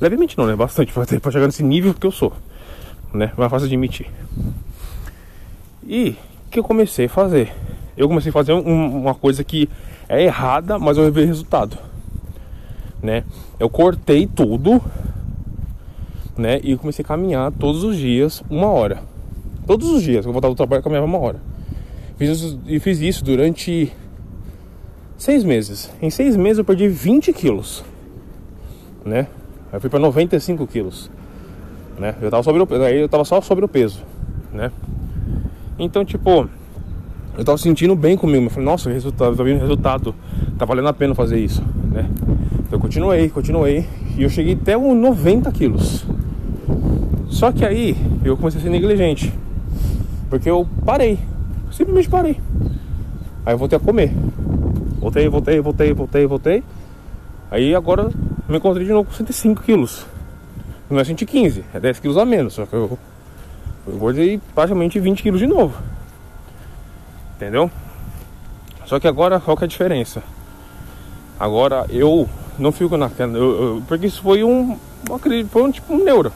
Levemente 0.00 0.36
não, 0.36 0.46
né? 0.46 0.56
Bastante 0.56 0.92
pra 0.92 1.32
chegar 1.32 1.46
nesse 1.46 1.62
nível 1.62 1.94
que 1.94 2.06
eu 2.06 2.10
sou, 2.10 2.32
né? 3.12 3.32
Mas 3.36 3.46
é 3.46 3.48
fácil 3.48 3.66
admitir. 3.66 4.10
E 5.86 6.16
o 6.46 6.50
que 6.50 6.58
eu 6.58 6.64
comecei 6.64 7.06
a 7.06 7.08
fazer? 7.08 7.52
Eu 7.96 8.08
comecei 8.08 8.30
a 8.30 8.32
fazer 8.32 8.52
um, 8.52 9.00
uma 9.02 9.14
coisa 9.14 9.44
que 9.44 9.68
é 10.08 10.22
errada, 10.22 10.78
mas 10.78 10.98
eu 10.98 11.10
vi 11.12 11.24
resultado. 11.24 11.78
Né? 13.02 13.24
Eu 13.58 13.68
cortei 13.68 14.26
tudo, 14.26 14.82
né? 16.36 16.60
E 16.62 16.76
comecei 16.76 17.04
a 17.04 17.08
caminhar 17.08 17.52
todos 17.52 17.84
os 17.84 17.96
dias, 17.96 18.42
uma 18.50 18.68
hora. 18.68 19.02
Todos 19.66 19.88
os 19.90 20.02
dias 20.02 20.26
eu 20.26 20.32
voltava 20.32 20.52
do 20.52 20.56
trabalho, 20.56 20.80
eu 20.80 20.82
caminhava 20.82 21.06
uma 21.06 21.18
hora. 21.18 21.40
Fiz 22.16 22.56
e 22.66 22.78
fiz 22.78 23.00
isso 23.00 23.24
durante 23.24 23.92
seis 25.16 25.42
meses. 25.42 25.90
Em 26.00 26.10
seis 26.10 26.36
meses 26.36 26.58
eu 26.58 26.64
perdi 26.64 26.88
20 26.88 27.32
quilos, 27.32 27.84
né? 29.04 29.26
Eu 29.72 29.80
fui 29.80 29.90
para 29.90 29.98
95 29.98 30.66
quilos, 30.66 31.10
né? 31.98 32.14
Eu 32.20 32.30
tava 32.30 32.42
sobre 32.42 32.62
o, 32.62 32.82
aí 32.84 33.00
eu 33.00 33.08
tava 33.08 33.24
só 33.24 33.40
sobre 33.40 33.64
o 33.64 33.68
peso, 33.68 34.02
né? 34.52 34.70
Então, 35.78 36.04
tipo, 36.04 36.48
eu 37.36 37.44
tava 37.44 37.58
sentindo 37.58 37.96
bem 37.96 38.16
comigo. 38.16 38.44
Eu 38.44 38.50
falei, 38.50 38.64
nossa, 38.64 38.90
resultado, 38.90 39.36
tá 39.36 39.42
vindo 39.42 39.58
resultado, 39.58 40.14
tá 40.56 40.64
valendo 40.64 40.88
a 40.88 40.92
pena 40.92 41.14
fazer 41.14 41.38
isso, 41.40 41.62
né? 41.90 42.08
Então, 42.52 42.72
eu 42.72 42.80
continuei, 42.80 43.28
continuei. 43.28 43.84
E 44.16 44.22
eu 44.22 44.30
cheguei 44.30 44.54
até 44.54 44.76
uns 44.76 44.96
90 44.96 45.50
quilos. 45.52 46.04
Só 47.28 47.50
que 47.50 47.64
aí 47.64 47.96
eu 48.24 48.36
comecei 48.36 48.60
a 48.60 48.62
ser 48.62 48.70
negligente. 48.70 49.32
Porque 50.30 50.48
eu 50.48 50.66
parei. 50.84 51.18
Simplesmente 51.72 52.08
parei. 52.08 52.40
Aí 53.44 53.54
eu 53.54 53.58
voltei 53.58 53.76
a 53.76 53.80
comer. 53.80 54.12
Voltei, 55.00 55.28
voltei, 55.28 55.60
voltei, 55.60 55.92
voltei, 55.92 56.26
voltei. 56.26 56.64
Aí 57.50 57.74
agora 57.74 58.10
me 58.48 58.56
encontrei 58.56 58.86
de 58.86 58.92
novo 58.92 59.08
com 59.08 59.14
105 59.14 59.62
quilos. 59.62 60.06
Não 60.88 61.00
é 61.00 61.04
115, 61.04 61.64
é 61.74 61.80
10 61.80 61.98
quilos 61.98 62.16
a 62.16 62.24
menos. 62.24 62.54
Só 62.54 62.66
que 62.66 62.74
eu, 62.74 62.98
eu 63.86 64.40
praticamente 64.54 65.00
20 65.00 65.22
quilos 65.22 65.40
de 65.40 65.46
novo. 65.46 65.74
Entendeu? 67.36 67.70
Só 68.86 69.00
que 69.00 69.08
agora 69.08 69.40
qual 69.40 69.56
que 69.56 69.64
é 69.64 69.66
a 69.66 69.68
diferença? 69.68 70.22
Agora 71.38 71.86
eu 71.88 72.28
não 72.58 72.72
fico 72.72 72.96
naquela. 72.96 73.36
Eu, 73.36 73.62
eu, 73.62 73.82
porque 73.86 74.06
isso 74.06 74.22
foi 74.22 74.44
um. 74.44 74.78
Foi 75.50 75.62
um 75.62 75.70
tipo 75.70 75.94
um 75.94 76.02
neuro. 76.02 76.32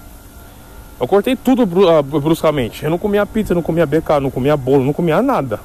Eu 1.01 1.07
cortei 1.07 1.37
tudo 1.37 1.63
ah, 1.89 2.03
bruscamente. 2.03 2.85
Eu 2.85 2.91
não 2.91 2.99
comia 2.99 3.25
pizza, 3.25 3.55
não 3.55 3.63
comia 3.63 3.87
BK, 3.87 4.21
não 4.21 4.31
comia 4.31 4.57
bolo, 4.57 4.85
não 4.85 4.93
comia 4.93 5.23
nada. 5.23 5.61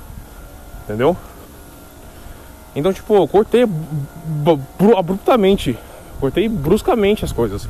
Entendeu? 0.84 1.18
Então, 2.76 2.94
tipo, 2.94 3.16
eu 3.16 3.28
cortei 3.28 3.66
abruptamente. 4.98 5.78
Cortei 6.20 6.48
bruscamente 6.48 7.26
as 7.26 7.32
coisas. 7.32 7.68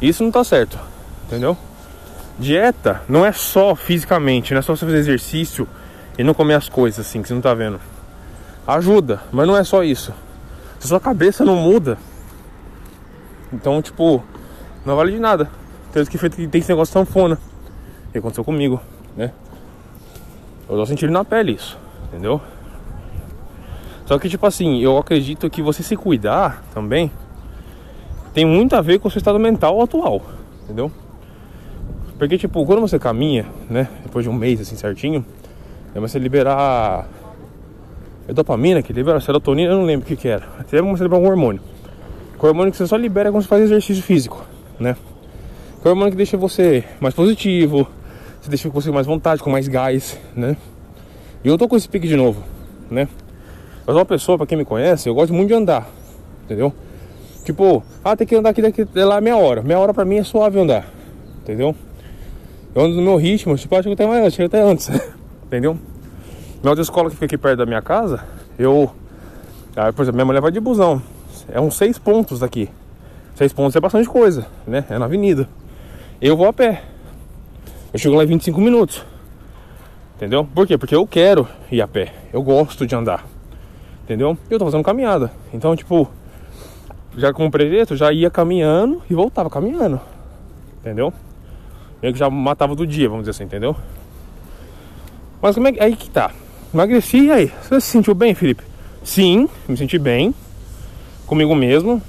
Isso 0.00 0.22
não 0.22 0.30
tá 0.30 0.42
certo. 0.44 0.78
Entendeu? 1.26 1.56
Dieta 2.38 3.02
não 3.08 3.24
é 3.24 3.32
só 3.32 3.74
fisicamente, 3.74 4.52
não 4.52 4.58
é 4.58 4.62
só 4.62 4.76
você 4.76 4.84
fazer 4.84 4.98
exercício 4.98 5.66
e 6.18 6.22
não 6.22 6.34
comer 6.34 6.54
as 6.54 6.68
coisas 6.68 7.06
assim 7.06 7.22
que 7.22 7.28
você 7.28 7.34
não 7.34 7.40
tá 7.40 7.54
vendo. 7.54 7.80
Ajuda, 8.66 9.22
mas 9.32 9.46
não 9.46 9.56
é 9.56 9.64
só 9.64 9.82
isso. 9.82 10.12
Sua 10.86 11.00
cabeça 11.00 11.44
não 11.44 11.56
muda, 11.56 11.98
então, 13.52 13.82
tipo, 13.82 14.22
não 14.84 14.94
vale 14.94 15.12
de 15.12 15.18
nada. 15.18 15.50
Tanto 15.92 16.10
que 16.10 16.18
tem 16.46 16.60
esse 16.60 16.68
negócio 16.68 16.92
sanfona. 16.92 17.38
Que 18.12 18.18
aconteceu 18.18 18.44
comigo, 18.44 18.80
né? 19.16 19.32
Eu 20.68 20.76
tô 20.76 20.86
sentindo 20.86 21.12
na 21.12 21.24
pele 21.24 21.52
isso, 21.52 21.78
entendeu? 22.04 22.40
Só 24.04 24.18
que, 24.18 24.28
tipo 24.28 24.46
assim, 24.46 24.78
eu 24.78 24.96
acredito 24.96 25.50
que 25.50 25.60
você 25.60 25.82
se 25.82 25.96
cuidar 25.96 26.62
também 26.72 27.10
tem 28.32 28.44
muito 28.44 28.76
a 28.76 28.80
ver 28.80 29.00
com 29.00 29.08
o 29.08 29.10
seu 29.10 29.18
estado 29.18 29.38
mental 29.40 29.80
atual, 29.82 30.22
entendeu? 30.64 30.92
Porque, 32.18 32.38
tipo, 32.38 32.64
quando 32.64 32.80
você 32.80 32.98
caminha, 32.98 33.46
né? 33.68 33.88
Depois 34.02 34.24
de 34.24 34.30
um 34.30 34.34
mês, 34.34 34.60
assim, 34.60 34.76
certinho, 34.76 35.24
é 35.94 36.00
você 36.00 36.18
liberar 36.18 37.08
é 38.28 38.32
dopamina 38.32 38.82
que 38.82 38.92
libera 38.92 39.20
serotonina, 39.20 39.72
eu 39.72 39.78
não 39.78 39.84
lembro 39.84 40.04
o 40.04 40.08
que 40.08 40.16
que 40.16 40.28
era. 40.28 40.44
Você 40.66 40.76
liberar 40.80 41.18
um 41.18 41.26
hormônio. 41.26 41.62
O 42.38 42.46
hormônio 42.46 42.70
que 42.72 42.76
você 42.76 42.86
só 42.86 42.96
libera 42.96 43.30
quando 43.30 43.42
você 43.42 43.48
faz 43.48 43.62
exercício 43.62 44.02
físico, 44.02 44.44
né? 44.78 44.96
O 45.84 45.88
hormônio 45.88 46.10
que 46.10 46.16
deixa 46.16 46.36
você 46.36 46.84
mais 47.00 47.14
positivo, 47.14 47.86
você 48.40 48.50
deixa 48.50 48.68
você 48.68 48.90
mais 48.90 49.06
vontade, 49.06 49.42
com 49.42 49.50
mais 49.50 49.68
gás, 49.68 50.18
né? 50.34 50.56
E 51.44 51.48
eu 51.48 51.56
tô 51.56 51.68
com 51.68 51.76
esse 51.76 51.88
pique 51.88 52.08
de 52.08 52.16
novo, 52.16 52.42
né? 52.90 53.08
Eu 53.86 53.92
sou 53.92 54.00
uma 54.00 54.04
pessoa, 54.04 54.36
pra 54.36 54.46
quem 54.46 54.58
me 54.58 54.64
conhece, 54.64 55.08
eu 55.08 55.14
gosto 55.14 55.32
muito 55.32 55.48
de 55.48 55.54
andar, 55.54 55.88
entendeu? 56.44 56.72
Tipo, 57.44 57.84
ah, 58.04 58.16
tem 58.16 58.26
que 58.26 58.34
andar 58.34 58.50
aqui 58.50 58.60
daqui 58.60 58.84
lá 58.94 59.20
meia 59.20 59.36
hora. 59.36 59.62
Meia 59.62 59.78
hora 59.78 59.94
pra 59.94 60.04
mim 60.04 60.16
é 60.16 60.24
suave 60.24 60.58
andar, 60.58 60.92
entendeu? 61.42 61.74
Eu 62.74 62.82
ando 62.82 62.96
no 62.96 63.02
meu 63.02 63.16
ritmo, 63.16 63.56
tipo, 63.56 63.74
acho 63.76 63.88
que 63.88 63.94
até 63.94 64.04
mais, 64.06 64.38
até 64.40 64.60
antes, 64.60 64.90
entendeu? 65.46 65.78
Na 66.66 66.72
outra 66.72 66.82
escola 66.82 67.08
que 67.08 67.14
fica 67.14 67.26
aqui 67.26 67.38
perto 67.38 67.58
da 67.58 67.64
minha 67.64 67.80
casa, 67.80 68.24
eu. 68.58 68.90
Ah, 69.76 69.92
por 69.92 70.02
exemplo, 70.02 70.16
minha 70.16 70.24
mulher 70.24 70.40
vai 70.40 70.50
de 70.50 70.58
busão. 70.58 71.00
É 71.48 71.60
uns 71.60 71.76
seis 71.76 71.96
pontos 71.96 72.40
daqui. 72.40 72.68
Seis 73.36 73.52
pontos 73.52 73.76
é 73.76 73.80
bastante 73.80 74.08
coisa, 74.08 74.48
né? 74.66 74.84
É 74.90 74.98
na 74.98 75.04
avenida. 75.04 75.48
Eu 76.20 76.36
vou 76.36 76.48
a 76.48 76.52
pé. 76.52 76.82
Eu 77.92 78.00
chego 78.00 78.16
lá 78.16 78.24
em 78.24 78.26
25 78.26 78.60
minutos. 78.60 79.06
Entendeu? 80.16 80.44
Por 80.44 80.66
quê? 80.66 80.76
Porque 80.76 80.96
eu 80.96 81.06
quero 81.06 81.46
ir 81.70 81.80
a 81.80 81.86
pé. 81.86 82.12
Eu 82.32 82.42
gosto 82.42 82.84
de 82.84 82.96
andar. 82.96 83.24
Entendeu? 84.02 84.36
Eu 84.50 84.58
tô 84.58 84.64
fazendo 84.64 84.82
caminhada. 84.82 85.30
Então, 85.54 85.76
tipo, 85.76 86.10
já 87.16 87.32
comprei 87.32 87.68
preto, 87.68 87.94
já 87.94 88.12
ia 88.12 88.28
caminhando 88.28 89.00
e 89.08 89.14
voltava 89.14 89.48
caminhando. 89.48 90.00
Entendeu? 90.80 91.12
Eu 92.02 92.12
que 92.12 92.18
já 92.18 92.28
matava 92.28 92.74
do 92.74 92.84
dia, 92.84 93.08
vamos 93.08 93.22
dizer 93.22 93.30
assim, 93.30 93.44
entendeu? 93.44 93.76
Mas 95.40 95.54
como 95.54 95.68
é 95.68 95.72
que. 95.72 95.80
Aí 95.80 95.94
que 95.94 96.10
tá. 96.10 96.32
Emagreci 96.74 97.26
e 97.26 97.30
aí? 97.30 97.52
Você 97.62 97.80
se 97.80 97.88
sentiu 97.88 98.14
bem, 98.14 98.34
Felipe? 98.34 98.62
Sim, 99.02 99.48
me 99.68 99.76
senti 99.76 99.98
bem 99.98 100.34
comigo 101.26 101.54
mesmo. 101.54 102.02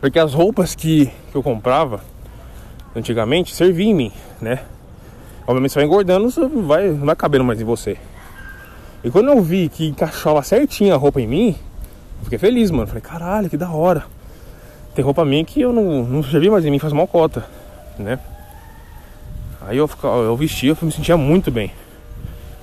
Porque 0.00 0.18
as 0.18 0.34
roupas 0.34 0.74
que, 0.74 1.06
que 1.30 1.36
eu 1.36 1.42
comprava 1.42 2.00
antigamente 2.96 3.54
serviam 3.54 3.90
em 3.90 3.94
mim, 3.94 4.12
né? 4.40 4.60
Obviamente 5.46 5.72
você 5.72 5.78
vai 5.78 5.86
engordando, 5.86 6.30
você 6.30 6.46
vai, 6.46 6.88
não 6.88 7.06
vai 7.06 7.16
cabendo 7.16 7.44
mais 7.44 7.60
em 7.60 7.64
você. 7.64 7.96
E 9.04 9.10
quando 9.10 9.28
eu 9.28 9.42
vi 9.42 9.68
que 9.68 9.88
encaixava 9.88 10.42
certinho 10.42 10.94
a 10.94 10.96
roupa 10.96 11.20
em 11.20 11.26
mim, 11.26 11.56
fiquei 12.22 12.38
feliz, 12.38 12.70
mano. 12.70 12.86
Falei, 12.86 13.02
caralho, 13.02 13.50
que 13.50 13.56
da 13.56 13.70
hora. 13.70 14.04
Tem 14.94 15.04
roupa 15.04 15.24
minha 15.24 15.44
que 15.44 15.60
eu 15.60 15.72
não, 15.72 16.04
não 16.04 16.22
servi 16.22 16.50
mais 16.50 16.64
em 16.64 16.70
mim, 16.70 16.78
faz 16.78 16.92
mal 16.92 17.06
cota, 17.06 17.44
né? 17.98 18.18
Aí 19.60 19.76
eu, 19.76 19.88
eu 20.02 20.36
vestia, 20.36 20.70
eu 20.70 20.76
me 20.82 20.92
sentia 20.92 21.16
muito 21.16 21.50
bem. 21.50 21.70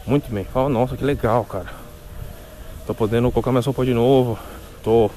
Muito 0.10 0.34
bem. 0.34 0.44
Fala, 0.44 0.68
nossa, 0.70 0.98
que 0.98 1.06
legal, 1.06 1.46
cara. 1.46 1.68
Tô 2.88 2.96
podendo 2.96 3.32
colocar 3.32 3.52
minha 3.52 3.62
sopa 3.62 3.86
de 3.86 3.94
novo. 3.94 4.40
Tô 4.84 5.12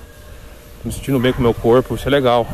me 0.84 0.92
sentindo 0.92 1.18
bem 1.18 1.32
com 1.32 1.38
o 1.38 1.42
meu 1.42 1.54
corpo, 1.54 1.94
isso 1.94 2.06
é 2.06 2.10
legal. 2.10 2.46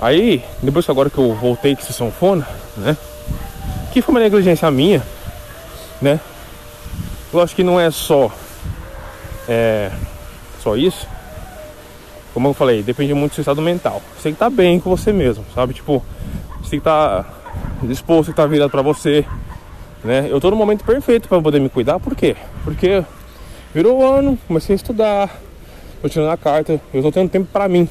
Aí, 0.00 0.44
depois 0.62 0.84
que 0.84 0.90
agora 0.92 1.10
que 1.10 1.18
eu 1.18 1.34
voltei 1.34 1.74
com 1.74 1.82
esse 1.82 1.92
sanfona, 1.92 2.46
né? 2.76 2.96
Que 3.92 4.00
foi 4.00 4.14
uma 4.14 4.20
negligência 4.20 4.70
minha, 4.70 5.02
né? 6.00 6.20
Acho 7.34 7.56
que 7.56 7.64
não 7.64 7.80
é 7.80 7.90
só 7.90 8.30
é, 9.48 9.90
só 10.62 10.76
isso. 10.76 11.04
Como 12.32 12.46
eu 12.46 12.54
falei, 12.54 12.80
depende 12.84 13.12
muito 13.12 13.32
do 13.32 13.34
seu 13.34 13.42
estado 13.42 13.60
mental. 13.60 14.00
Você 14.14 14.22
tem 14.22 14.32
que 14.34 14.36
estar 14.36 14.50
tá 14.50 14.50
bem 14.50 14.78
com 14.78 14.88
você 14.88 15.12
mesmo, 15.12 15.44
sabe? 15.52 15.74
Tipo, 15.74 16.00
você 16.62 16.70
tem 16.70 16.78
que 16.80 16.88
estar 16.88 17.24
tá 17.24 17.34
disposto, 17.82 18.26
tem 18.26 18.34
que 18.34 18.40
estar 18.40 18.42
tá 18.44 18.48
virado 18.48 18.70
pra 18.70 18.82
você 18.82 19.26
né? 20.04 20.28
Eu 20.30 20.40
tô 20.40 20.50
no 20.50 20.56
momento 20.56 20.84
perfeito 20.84 21.28
para 21.28 21.40
poder 21.40 21.60
me 21.60 21.68
cuidar, 21.68 21.98
por 21.98 22.14
quê? 22.14 22.36
Porque 22.64 23.04
virou 23.74 24.00
o 24.00 24.06
ano, 24.06 24.38
comecei 24.46 24.74
a 24.74 24.76
estudar, 24.76 25.40
tô 26.00 26.08
tirando 26.08 26.30
a 26.30 26.36
carta, 26.36 26.80
eu 26.92 27.02
tô 27.02 27.12
tendo 27.12 27.30
tempo 27.30 27.48
para 27.52 27.68
mim. 27.68 27.88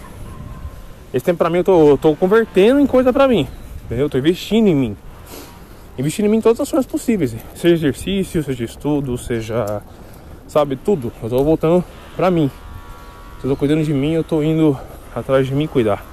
Esse 1.14 1.26
tempo 1.26 1.38
para 1.38 1.50
mim 1.50 1.58
eu 1.60 1.64
tô, 1.64 1.90
eu 1.90 1.98
tô 1.98 2.16
convertendo 2.16 2.80
em 2.80 2.88
coisa 2.88 3.12
para 3.12 3.28
mim, 3.28 3.48
entendeu? 3.86 4.06
Eu 4.06 4.10
tô 4.10 4.18
investindo 4.18 4.68
em 4.68 4.76
mim. 4.76 4.98
Investindo 5.98 6.26
em 6.26 6.30
mim 6.30 6.38
em 6.38 6.42
todas 6.42 6.60
as 6.60 6.70
formas 6.70 6.86
possíveis, 6.86 7.36
seja 7.56 7.76
exercício, 7.76 8.44
seja 8.44 8.64
estudo, 8.64 9.18
seja, 9.18 9.82
sabe, 10.48 10.76
tudo. 10.76 11.12
Eu 11.22 11.30
tô 11.30 11.44
voltando 11.44 11.84
para 12.16 12.32
mim. 12.32 12.50
Eu 13.44 13.50
tô 13.50 13.56
cuidando 13.56 13.84
de 13.84 13.94
mim, 13.94 14.14
eu 14.14 14.24
tô 14.24 14.42
indo 14.44 14.78
atrás 15.16 15.48
de 15.48 15.54
mim 15.54 15.68
cuidar. 15.68 16.06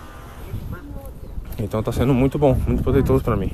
Então 1.58 1.82
tá 1.82 1.92
sendo 1.92 2.12
muito 2.12 2.38
bom, 2.38 2.56
muito 2.66 2.82
proteitoso 2.82 3.22
para 3.22 3.36
mim. 3.36 3.50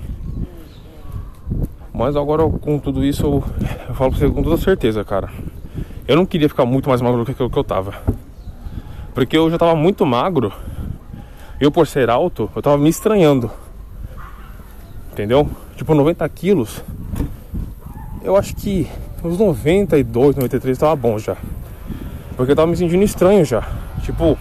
Mas 1.95 2.17
agora 2.17 2.49
com 2.49 2.79
tudo 2.79 3.05
isso 3.05 3.25
eu, 3.25 3.45
eu 3.89 3.95
falo 3.95 4.11
pra 4.11 4.19
você 4.19 4.31
com 4.31 4.43
toda 4.43 4.57
certeza, 4.57 5.05
cara. 5.05 5.29
Eu 6.09 6.17
não 6.17 6.27
queria 6.27 6.49
ficar 6.49 6.65
muito 6.65 6.89
mais 6.89 7.01
magro 7.01 7.25
do 7.25 7.35
que, 7.35 7.41
eu 7.41 7.65
tava. 7.65 7.95
Porque 9.15 9.37
eu 9.37 9.51
já 9.51 9.59
tava 9.59 9.77
muito 9.77 10.05
magro. 10.07 10.53
Eu 11.61 11.71
por 11.71 11.87
ser 11.87 12.11
alto, 12.11 12.51
eu 12.57 12.63
tava 12.63 12.79
me 12.79 12.89
estranhando. 12.89 13.51
Entendeu? 15.13 15.49
Tipo, 15.77 15.95
90 15.95 16.29
quilos. 16.31 16.83
Eu 18.25 18.37
acho 18.37 18.57
que 18.57 18.89
uns 19.23 19.39
92, 19.39 20.37
93 20.37 20.79
tava 20.79 20.97
bom 20.97 21.19
já. 21.19 21.37
Porque 22.37 22.53
eu 22.53 22.57
tava 22.57 22.69
me 22.69 22.77
sentindo 22.77 23.03
estranho 23.03 23.45
já. 23.45 23.69
Tipo, 24.03 24.37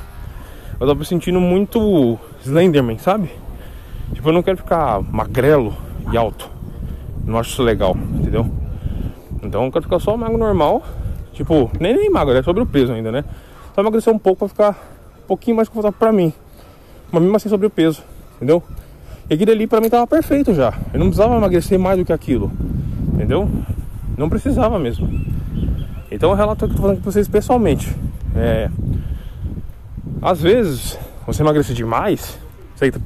eu 0.79 0.87
tava 0.87 0.95
me 0.95 1.05
sentindo 1.05 1.39
muito 1.39 2.17
Slenderman, 2.43 2.97
sabe? 2.97 3.29
Tipo, 4.13 4.29
eu 4.29 4.33
não 4.33 4.41
quero 4.41 4.57
ficar 4.57 5.01
magrelo 5.01 5.75
e 6.11 6.17
alto. 6.17 6.50
Não 7.31 7.39
acho 7.39 7.51
isso 7.51 7.63
legal, 7.63 7.95
entendeu? 8.13 8.45
Então 9.41 9.63
eu 9.63 9.71
quero 9.71 9.83
ficar 9.83 9.99
só 9.99 10.17
magro 10.17 10.37
normal. 10.37 10.83
Tipo, 11.31 11.71
nem, 11.79 11.95
nem 11.95 12.09
magro, 12.09 12.35
é 12.35 12.43
sobre 12.43 12.61
o 12.61 12.65
peso 12.65 12.91
ainda, 12.91 13.09
né? 13.09 13.23
Só 13.73 13.79
emagrecer 13.79 14.13
um 14.13 14.19
pouco 14.19 14.39
pra 14.39 14.47
ficar 14.49 14.71
um 15.23 15.27
pouquinho 15.27 15.55
mais 15.55 15.69
confortável 15.69 15.97
pra 15.97 16.11
mim. 16.11 16.33
Mas 17.09 17.21
mesmo 17.21 17.37
assim 17.37 17.47
sobre 17.47 17.65
o 17.65 17.69
peso, 17.69 18.03
entendeu? 18.35 18.61
E 19.29 19.33
aquilo 19.33 19.51
ali 19.51 19.65
pra 19.65 19.79
mim 19.79 19.89
tava 19.89 20.05
perfeito 20.05 20.53
já. 20.53 20.73
Eu 20.93 20.99
não 20.99 21.07
precisava 21.07 21.37
emagrecer 21.37 21.79
mais 21.79 21.97
do 21.97 22.03
que 22.03 22.11
aquilo. 22.11 22.51
Entendeu? 23.13 23.49
Não 24.17 24.27
precisava 24.27 24.77
mesmo. 24.77 25.07
Então 26.11 26.31
o 26.31 26.33
relato 26.33 26.65
que 26.65 26.73
eu 26.73 26.75
tô 26.75 26.81
falando 26.81 26.97
com 26.97 27.09
vocês 27.09 27.29
pessoalmente. 27.29 27.95
É. 28.35 28.69
Às 30.21 30.41
vezes, 30.41 30.99
você 31.25 31.41
emagrece 31.41 31.73
demais, 31.73 32.37
que, 32.89 32.99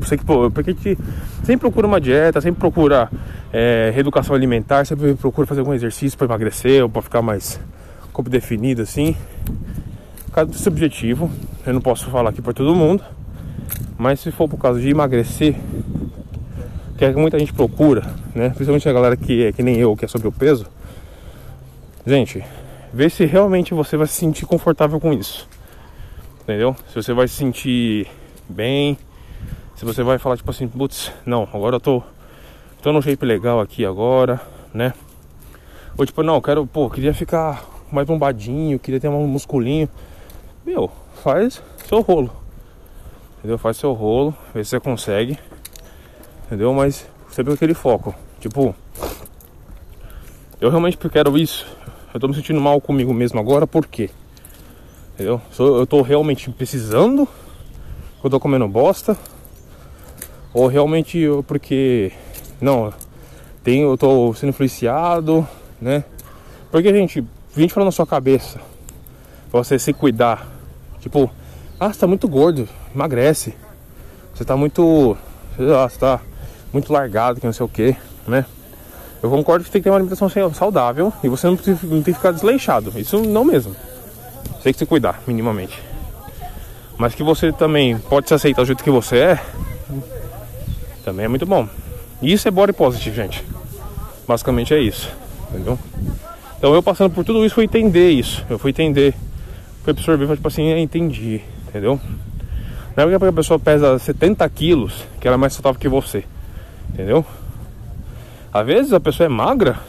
porque 0.53 0.69
a 0.69 0.73
gente 0.73 0.97
sempre 1.43 1.57
procura 1.57 1.87
uma 1.87 1.99
dieta, 1.99 2.39
sempre 2.39 2.59
procura 2.59 3.09
é, 3.51 3.91
reeducação 3.93 4.35
alimentar, 4.35 4.85
sempre 4.85 5.15
procura 5.15 5.47
fazer 5.47 5.61
algum 5.61 5.73
exercício 5.73 6.17
para 6.17 6.25
emagrecer 6.25 6.83
ou 6.83 6.89
para 6.89 7.01
ficar 7.01 7.21
mais 7.21 7.59
corpo 8.13 8.29
definido 8.29 8.81
assim. 8.83 9.15
Cada 10.31 10.51
desse 10.51 10.67
objetivo, 10.69 11.29
eu 11.65 11.73
não 11.73 11.81
posso 11.81 12.09
falar 12.09 12.29
aqui 12.29 12.41
para 12.41 12.53
todo 12.53 12.75
mundo, 12.75 13.03
mas 13.97 14.19
se 14.19 14.31
for 14.31 14.47
por 14.47 14.59
causa 14.59 14.79
de 14.79 14.89
emagrecer, 14.89 15.55
que 16.97 17.03
é 17.03 17.11
que 17.11 17.19
muita 17.19 17.37
gente 17.39 17.51
procura, 17.51 18.03
né? 18.33 18.49
Principalmente 18.49 18.87
a 18.87 18.93
galera 18.93 19.17
que 19.17 19.45
é 19.45 19.51
que 19.51 19.63
nem 19.63 19.77
eu, 19.77 19.95
que 19.97 20.05
é 20.05 20.07
sobre 20.07 20.27
o 20.27 20.31
peso, 20.31 20.65
Gente, 22.07 22.45
vê 22.93 23.09
se 23.09 23.25
realmente 23.25 23.73
você 23.73 23.97
vai 23.97 24.05
se 24.05 24.13
sentir 24.13 24.45
confortável 24.45 24.99
com 24.99 25.11
isso. 25.11 25.49
Entendeu? 26.43 26.75
Se 26.89 26.95
você 26.95 27.13
vai 27.13 27.27
se 27.27 27.33
sentir 27.33 28.07
bem, 28.47 28.95
se 29.75 29.83
você 29.83 30.03
vai 30.03 30.17
falar 30.17 30.37
tipo 30.37 30.49
assim, 30.49 30.67
putz, 30.67 31.11
não, 31.25 31.47
agora 31.53 31.75
eu 31.75 31.79
tô 31.79 32.01
tô 32.81 32.93
no 32.93 33.01
shape 33.01 33.25
legal 33.25 33.59
aqui 33.59 33.85
agora, 33.85 34.39
né? 34.73 34.93
Ou 35.97 36.05
tipo, 36.05 36.21
não, 36.21 36.39
quero, 36.39 36.67
pô, 36.67 36.89
queria 36.89 37.13
ficar 37.13 37.65
mais 37.91 38.05
bombadinho, 38.05 38.77
queria 38.77 38.99
ter 38.99 39.07
um 39.07 39.27
musculinho. 39.27 39.89
Meu, 40.65 40.91
faz 41.23 41.61
seu 41.87 42.01
rolo. 42.01 42.29
Entendeu? 43.39 43.57
Faz 43.57 43.77
seu 43.77 43.93
rolo, 43.93 44.35
vê 44.53 44.63
se 44.63 44.71
você 44.71 44.79
consegue. 44.79 45.39
Entendeu? 46.45 46.73
Mas 46.73 47.07
sempre 47.29 47.51
com 47.51 47.55
aquele 47.55 47.73
foco. 47.73 48.13
Tipo, 48.39 48.75
eu 50.61 50.69
realmente 50.69 50.97
quero 50.97 51.37
isso. 51.37 51.65
Eu 52.13 52.19
tô 52.19 52.27
me 52.27 52.35
sentindo 52.35 52.61
mal 52.61 52.79
comigo 52.79 53.13
mesmo 53.13 53.39
agora, 53.39 53.65
por 53.65 53.87
quê? 53.87 54.09
Entendeu? 55.13 55.41
Eu 55.57 55.87
tô 55.87 56.01
realmente 56.01 56.49
precisando, 56.51 57.27
eu 58.23 58.29
tô 58.29 58.39
comendo 58.39 58.67
bosta, 58.67 59.17
ou 60.55 60.67
realmente 60.67 61.27
porque 61.45 62.13
não, 62.61 62.93
tem, 63.61 63.81
eu 63.81 63.97
tô 63.97 64.33
sendo 64.33 64.51
influenciado, 64.51 65.45
né? 65.81 66.05
Porque, 66.71 66.93
gente, 66.93 67.21
20 67.53 67.73
falando 67.73 67.87
na 67.87 67.91
sua 67.91 68.07
cabeça, 68.07 68.61
pra 69.51 69.61
você 69.61 69.77
se 69.77 69.91
cuidar, 69.91 70.47
tipo, 71.01 71.29
ah, 71.77 71.91
você 71.91 71.99
tá 71.99 72.07
muito 72.07 72.25
gordo, 72.29 72.69
emagrece. 72.93 73.53
Você 74.33 74.45
tá 74.45 74.55
muito, 74.55 75.17
sei 75.57 75.65
lá, 75.65 75.89
você 75.89 75.99
tá 75.99 76.21
muito 76.71 76.91
largado, 76.91 77.41
que 77.41 77.45
não 77.45 77.53
sei 77.53 77.65
o 77.65 77.69
que, 77.69 77.93
né? 78.25 78.45
Eu 79.21 79.29
concordo 79.29 79.65
que 79.65 79.71
tem 79.71 79.81
que 79.81 79.83
ter 79.83 79.89
uma 79.89 79.97
alimentação 79.97 80.29
saudável 80.53 81.11
e 81.21 81.27
você 81.27 81.47
não, 81.47 81.53
não 81.83 82.01
tem 82.01 82.13
que 82.13 82.13
ficar 82.13 82.31
desleixado. 82.31 82.93
Isso 82.95 83.21
não 83.21 83.43
mesmo. 83.43 83.75
Você 84.53 84.63
tem 84.63 84.73
que 84.73 84.79
se 84.79 84.85
cuidar, 84.85 85.21
minimamente. 85.27 85.81
Mas 86.97 87.13
que 87.13 87.23
você 87.23 87.51
também 87.51 87.97
pode 87.97 88.29
se 88.29 88.33
aceitar 88.33 88.61
do 88.61 88.67
jeito 88.67 88.83
que 88.83 88.91
você 88.91 89.17
é, 89.17 89.39
também 91.05 91.25
é 91.25 91.27
muito 91.27 91.45
bom. 91.45 91.69
Isso 92.21 92.47
é 92.47 92.51
body 92.51 92.73
positive, 92.73 93.15
gente. 93.15 93.45
Basicamente 94.27 94.73
é 94.73 94.79
isso, 94.79 95.09
entendeu? 95.49 95.77
Então 96.57 96.73
eu 96.73 96.81
passando 96.81 97.13
por 97.13 97.23
tudo 97.23 97.45
isso 97.45 97.53
fui 97.53 97.65
entender 97.65 98.09
isso. 98.09 98.43
Eu 98.49 98.57
fui 98.57 98.71
entender, 98.71 99.13
fui 99.83 99.91
absorver, 99.91 100.27
tipo 100.35 100.47
assim, 100.47 100.63
eu 100.63 100.79
entendi, 100.79 101.41
entendeu? 101.67 101.99
Não 102.97 103.03
é 103.03 103.07
porque 103.07 103.25
a 103.25 103.33
pessoa 103.33 103.59
pesa 103.59 103.99
70 103.99 104.49
quilos 104.49 105.05
que 105.21 105.27
ela 105.27 105.35
é 105.35 105.37
mais 105.37 105.53
saudável 105.53 105.79
que 105.79 105.87
você, 105.87 106.23
entendeu? 106.89 107.23
Às 108.51 108.65
vezes 108.65 108.93
a 108.93 108.99
pessoa 108.99 109.25
é 109.25 109.29
magra, 109.29 109.79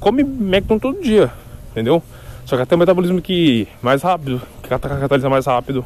come 0.00 0.22
McDonald's 0.22 0.80
todo 0.80 1.02
dia, 1.02 1.30
entendeu? 1.70 2.02
Só 2.44 2.56
que 2.56 2.62
ela 2.62 2.66
tem 2.66 2.74
um 2.74 2.80
metabolismo 2.80 3.22
que 3.22 3.68
mais 3.80 4.02
rápido, 4.02 4.42
que 4.60 4.68
catalisa 4.68 5.28
mais 5.28 5.46
rápido, 5.46 5.84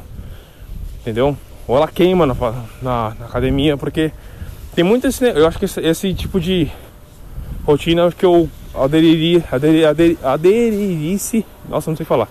entendeu? 1.01 1.37
Ou 1.67 1.77
ela 1.77 1.87
queima 1.87 2.25
na, 2.25 2.33
na, 2.33 3.13
na 3.19 3.25
academia, 3.25 3.77
porque 3.77 4.11
tem 4.77 4.83
muito 4.83 5.07
esse. 5.07 5.25
Eu 5.25 5.47
acho 5.47 5.57
que 5.57 5.65
esse, 5.65 5.79
esse 5.79 6.13
tipo 6.13 6.39
de 6.39 6.69
rotina 7.65 8.11
que 8.11 8.23
eu 8.23 8.47
aderiria. 8.75 9.43
Aderir, 9.51 9.87
aderir. 10.23 11.45
Nossa, 11.67 11.89
não 11.89 11.97
sei 11.97 12.05
falar. 12.05 12.27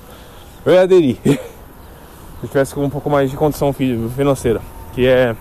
Eu 0.65 0.73
ia 0.73 0.83
aderir. 0.83 1.17
Se 2.41 2.47
tivesse 2.47 2.73
com 2.73 2.85
um 2.85 2.91
pouco 2.91 3.11
mais 3.11 3.33
de 3.33 3.37
condição 3.37 3.73
financeira. 3.73 4.61
Que 4.95 5.09
é. 5.09 5.35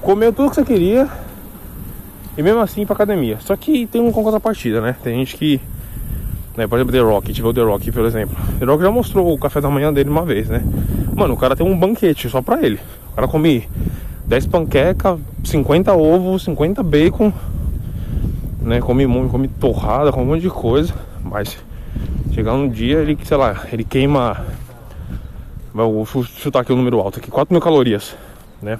Comer 0.00 0.32
tudo 0.32 0.50
que 0.50 0.56
você 0.56 0.64
queria. 0.64 1.08
E 2.36 2.42
mesmo 2.42 2.58
assim 2.58 2.80
ir 2.80 2.86
pra 2.86 2.96
academia. 2.96 3.38
Só 3.38 3.54
que 3.54 3.86
tem 3.86 4.02
um 4.02 4.10
contrapartida, 4.10 4.80
né? 4.80 4.96
Tem 5.00 5.16
gente 5.16 5.36
que. 5.36 5.60
Né, 6.56 6.66
por 6.66 6.76
exemplo, 6.76 6.92
The 6.92 7.02
Rock, 7.02 7.32
tive 7.32 7.46
o 7.46 7.54
The 7.54 7.62
Rock, 7.62 7.92
por 7.92 8.04
exemplo. 8.04 8.36
The 8.58 8.64
Rock 8.64 8.82
já 8.82 8.90
mostrou 8.90 9.32
o 9.32 9.38
café 9.38 9.60
da 9.60 9.70
manhã 9.70 9.92
dele 9.92 10.10
uma 10.10 10.24
vez, 10.24 10.48
né? 10.48 10.60
Mano, 11.14 11.34
o 11.34 11.36
cara 11.36 11.54
tem 11.54 11.64
um 11.64 11.78
banquete 11.78 12.28
só 12.28 12.42
pra 12.42 12.60
ele. 12.60 12.80
O 13.12 13.14
cara 13.14 13.28
come 13.28 13.68
10 14.30 14.46
panquecas, 14.46 15.18
50 15.42 15.92
ovos, 15.92 16.44
50 16.44 16.84
bacon, 16.84 17.32
né? 18.62 18.80
Come, 18.80 19.04
come 19.28 19.48
torrada, 19.48 20.12
come 20.12 20.24
um 20.24 20.28
monte 20.28 20.42
de 20.42 20.48
coisa. 20.48 20.94
Mas 21.20 21.58
chegar 22.32 22.52
um 22.52 22.68
dia, 22.68 22.98
ele, 22.98 23.18
sei 23.24 23.36
lá, 23.36 23.66
ele 23.72 23.82
queima. 23.82 24.46
Vou 25.74 26.06
chutar 26.06 26.60
aqui 26.60 26.72
o 26.72 26.76
número 26.76 27.00
alto 27.00 27.18
aqui, 27.18 27.28
4 27.28 27.52
mil 27.52 27.60
calorias, 27.60 28.16
né? 28.62 28.78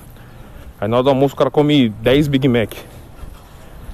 Aí 0.81 0.87
na 0.87 0.99
hora 0.99 1.03
do 1.03 1.11
almoço 1.11 1.35
o 1.35 1.37
cara 1.37 1.51
come 1.51 1.89
10 1.89 2.29
Big 2.29 2.47
Mac. 2.47 2.73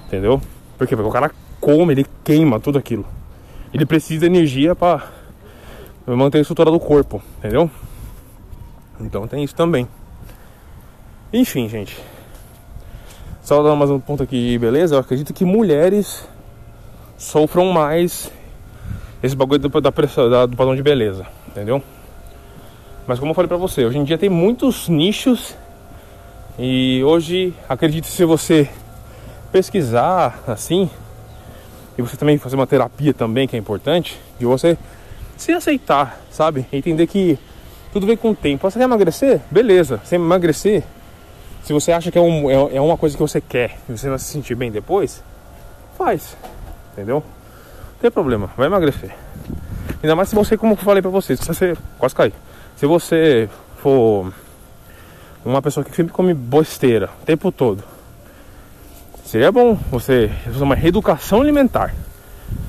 Entendeu? 0.08 0.38
Por 0.76 0.86
quê? 0.86 0.94
Porque 0.94 1.08
o 1.08 1.12
cara 1.12 1.30
come, 1.58 1.94
ele 1.94 2.06
queima 2.22 2.60
tudo 2.60 2.78
aquilo. 2.78 3.06
Ele 3.72 3.86
precisa 3.86 4.20
de 4.20 4.26
energia 4.26 4.76
para 4.76 5.04
manter 6.06 6.36
a 6.36 6.40
estrutura 6.42 6.70
do 6.70 6.78
corpo, 6.78 7.22
entendeu? 7.38 7.70
Então 9.00 9.26
tem 9.26 9.42
isso 9.42 9.54
também. 9.54 9.88
Enfim, 11.32 11.68
gente. 11.68 11.96
Só 13.42 13.62
dar 13.62 13.74
mais 13.74 13.90
um 13.90 13.98
ponto 13.98 14.22
aqui, 14.22 14.56
beleza? 14.58 14.94
Eu 14.94 15.00
acredito 15.00 15.34
que 15.34 15.44
mulheres 15.44 16.26
sofram 17.18 17.66
mais 17.72 18.30
esse 19.22 19.34
bagulho 19.34 19.58
da 19.58 19.68
da, 19.68 20.46
do 20.46 20.56
padrão 20.56 20.76
de 20.76 20.82
beleza, 20.82 21.26
entendeu? 21.48 21.82
Mas 23.06 23.18
como 23.18 23.30
eu 23.30 23.34
falei 23.34 23.48
pra 23.48 23.56
você, 23.56 23.84
hoje 23.84 23.98
em 23.98 24.04
dia 24.04 24.18
tem 24.18 24.28
muitos 24.28 24.88
nichos 24.88 25.56
e 26.58 27.02
hoje 27.04 27.52
acredito 27.68 28.06
se 28.06 28.24
você 28.24 28.68
pesquisar 29.50 30.42
assim 30.46 30.88
e 31.98 32.02
você 32.02 32.16
também 32.16 32.38
fazer 32.38 32.56
uma 32.56 32.66
terapia 32.66 33.12
também 33.12 33.48
que 33.48 33.56
é 33.56 33.58
importante, 33.58 34.18
de 34.38 34.44
você 34.44 34.78
se 35.36 35.52
aceitar, 35.52 36.20
sabe? 36.30 36.66
Entender 36.72 37.06
que 37.06 37.38
tudo 37.92 38.06
vem 38.06 38.16
com 38.16 38.30
o 38.30 38.34
tempo. 38.34 38.70
Você 38.70 38.78
quer 38.78 38.84
emagrecer? 38.84 39.40
Beleza. 39.50 40.00
Você 40.04 40.16
emagrecer, 40.16 40.84
se 41.66 41.72
você 41.72 41.90
acha 41.90 42.12
que 42.12 42.16
é, 42.16 42.20
um, 42.20 42.48
é, 42.48 42.76
é 42.76 42.80
uma 42.80 42.96
coisa 42.96 43.16
que 43.16 43.20
você 43.20 43.40
quer 43.40 43.76
e 43.88 43.98
você 43.98 44.08
vai 44.08 44.20
se 44.20 44.26
sentir 44.26 44.54
bem 44.54 44.70
depois, 44.70 45.20
faz. 45.98 46.36
Entendeu? 46.92 47.16
Não 47.16 48.00
tem 48.00 48.08
problema, 48.08 48.48
vai 48.56 48.68
emagrecer. 48.68 49.10
Ainda 50.00 50.14
mais 50.14 50.28
se 50.28 50.36
você, 50.36 50.56
como 50.56 50.74
eu 50.74 50.76
falei 50.76 51.02
pra 51.02 51.10
você, 51.10 51.36
se 51.36 51.44
você. 51.44 51.76
Quase 51.98 52.14
cair. 52.14 52.32
Se 52.76 52.86
você 52.86 53.48
for 53.78 54.32
uma 55.44 55.60
pessoa 55.60 55.82
que 55.82 55.92
sempre 55.92 56.12
come 56.12 56.32
bosteira 56.34 57.10
o 57.20 57.26
tempo 57.26 57.50
todo, 57.50 57.82
seria 59.24 59.50
bom 59.50 59.74
você 59.90 60.30
fazer 60.44 60.62
uma 60.62 60.76
reeducação 60.76 61.40
alimentar. 61.40 61.92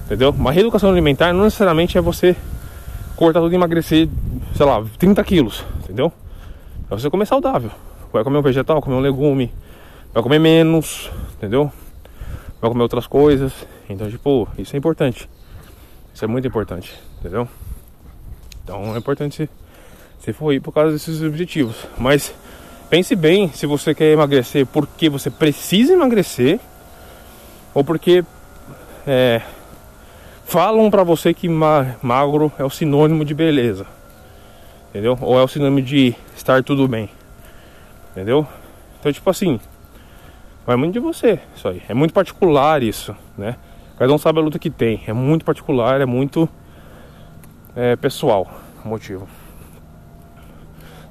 Entendeu? 0.08 0.32
Uma 0.32 0.52
reeducação 0.52 0.90
alimentar 0.90 1.32
não 1.34 1.44
necessariamente 1.44 2.00
é 2.00 2.02
você 2.02 2.36
cortar 3.16 3.42
tudo 3.42 3.52
e 3.52 3.56
emagrecer, 3.56 4.10
sei 4.56 4.66
lá, 4.66 4.84
30 4.98 5.24
quilos, 5.24 5.64
entendeu? 5.84 6.12
É 6.90 6.96
você 6.96 7.12
comer 7.12 7.28
saudável. 7.28 7.70
Vai 8.12 8.24
comer 8.24 8.38
um 8.38 8.41
vegetal, 8.41 8.82
comer 8.82 8.96
um 8.96 9.00
legume, 9.00 9.52
vai 10.13 10.24
comer 10.24 10.39
menos, 10.39 11.12
entendeu? 11.36 11.72
Vai 12.62 12.70
comer 12.70 12.84
outras 12.84 13.08
coisas. 13.08 13.54
Então, 13.89 14.10
tipo, 14.10 14.48
isso 14.58 14.76
é 14.76 14.80
importante. 14.80 15.30
Isso 16.13 16.26
é 16.26 16.28
muito 16.28 16.48
importante, 16.48 16.93
entendeu? 17.20 17.48
Então 18.63 18.96
é 18.96 18.98
importante 18.98 19.50
se 20.20 20.34
for 20.34 20.52
ir 20.52 20.60
por 20.60 20.74
causa 20.74 20.91
desses 20.91 21.22
objetivos. 21.22 21.88
Mas 21.98 22.34
pense 22.89 23.15
bem 23.15 23.50
se 23.50 23.65
você 23.65 23.93
quer 23.93 24.12
emagrecer 24.12 24.65
porque 24.65 25.10
você 25.10 25.30
precisa 25.30 25.93
emagrecer 25.93 26.60
ou 27.74 27.84
porque 27.84 28.26
é, 29.06 29.41
falam 30.43 30.89
para 30.89 31.04
você 31.04 31.34
que 31.34 31.48
magro 31.48 32.52
é 32.58 32.63
o 32.63 32.70
sinônimo 32.70 33.24
de 33.24 33.34
beleza, 33.34 33.86
entendeu? 34.89 35.17
Ou 35.22 35.39
é 35.39 35.43
o 35.43 35.48
sinônimo 35.48 35.82
de 35.82 36.13
estar 36.36 36.63
tudo 36.63 36.88
bem. 36.88 37.10
Entendeu? 38.17 38.47
Então, 38.99 39.13
tipo 39.13 39.30
assim, 39.30 39.60
vai 40.65 40.75
muito 40.75 40.93
de 40.93 40.99
você 40.99 41.39
isso 41.56 41.67
aí. 41.67 41.84
É 41.88 41.93
muito 41.93 42.15
particular 42.15 42.82
isso, 42.82 43.15
né? 43.38 43.58
Cada 43.95 44.12
um 44.12 44.17
sabe 44.17 44.39
a 44.39 44.41
luta 44.41 44.58
que 44.58 44.71
tem. 44.71 45.03
É 45.06 45.13
muito 45.13 45.45
particular, 45.45 46.01
é 46.01 46.06
muito 46.08 46.49
é, 47.75 47.95
pessoal 47.95 48.49
o 48.84 48.88
motivo. 48.88 49.27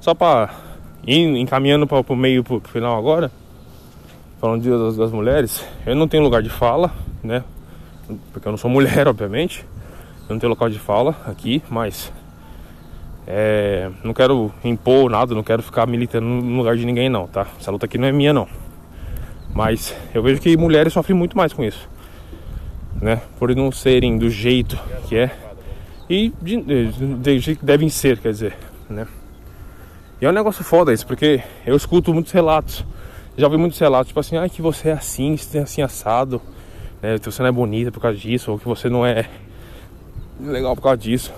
Só 0.01 0.13
pra 0.13 0.49
ir 1.05 1.37
encaminhando 1.37 1.87
para 1.87 2.03
o 2.05 2.15
meio 2.17 2.43
pro 2.43 2.59
final 2.59 2.99
agora, 2.99 3.31
falando 4.41 4.63
de 4.63 4.69
das, 4.69 4.97
das 4.97 5.11
mulheres, 5.13 5.65
eu 5.85 5.95
não 5.95 6.09
tenho 6.09 6.23
lugar 6.23 6.43
de 6.43 6.49
fala, 6.49 6.91
né? 7.23 7.41
Porque 8.33 8.45
eu 8.45 8.51
não 8.51 8.57
sou 8.57 8.69
mulher, 8.69 9.07
obviamente. 9.07 9.65
Eu 10.27 10.33
não 10.33 10.39
tenho 10.39 10.49
local 10.49 10.69
de 10.69 10.77
fala 10.77 11.15
aqui, 11.25 11.63
mas 11.69 12.11
é, 13.29 13.91
não 14.05 14.13
quero 14.13 14.53
impor 14.63 15.09
nada, 15.09 15.35
não 15.35 15.43
quero 15.43 15.61
ficar 15.61 15.85
militando 15.85 16.25
no 16.25 16.57
lugar 16.57 16.77
de 16.77 16.85
ninguém 16.85 17.09
não, 17.09 17.27
tá? 17.27 17.45
Essa 17.59 17.69
luta 17.69 17.85
aqui 17.85 17.97
não 17.97 18.07
é 18.07 18.11
minha 18.11 18.31
não. 18.31 18.47
Mas 19.53 19.93
eu 20.13 20.23
vejo 20.23 20.39
que 20.39 20.55
mulheres 20.55 20.93
sofrem 20.93 21.17
muito 21.17 21.35
mais 21.35 21.51
com 21.51 21.61
isso. 21.61 21.89
Né? 23.01 23.21
Por 23.37 23.53
não 23.53 23.69
serem 23.69 24.17
do 24.17 24.29
jeito 24.29 24.79
que 25.07 25.17
é. 25.17 25.35
E 26.09 26.33
de, 26.41 26.61
de, 26.61 27.39
jeito 27.39 27.59
que 27.59 27.65
devem 27.65 27.89
ser, 27.89 28.17
quer 28.17 28.31
dizer, 28.31 28.55
né? 28.89 29.05
E 30.21 30.25
é 30.25 30.29
um 30.29 30.31
negócio 30.31 30.63
foda 30.63 30.93
isso, 30.93 31.05
porque 31.05 31.43
eu 31.65 31.75
escuto 31.75 32.13
muitos 32.13 32.31
relatos. 32.31 32.85
Já 33.37 33.45
ouvi 33.45 33.57
muitos 33.57 33.77
relatos, 33.77 34.07
tipo 34.07 34.19
assim, 34.21 34.37
ah, 34.37 34.47
que 34.47 34.61
você 34.61 34.89
é 34.89 34.93
assim, 34.93 35.35
você 35.35 35.57
é 35.57 35.61
assim 35.61 35.81
assado, 35.81 36.41
né? 37.01 37.19
Que 37.19 37.25
você 37.25 37.41
não 37.41 37.49
é 37.49 37.51
bonita 37.51 37.91
por 37.91 37.99
causa 37.99 38.17
disso, 38.17 38.53
ou 38.53 38.57
que 38.57 38.65
você 38.65 38.89
não 38.89 39.05
é 39.05 39.25
legal 40.39 40.75
por 40.75 40.81
causa 40.81 40.97
disso. 40.97 41.33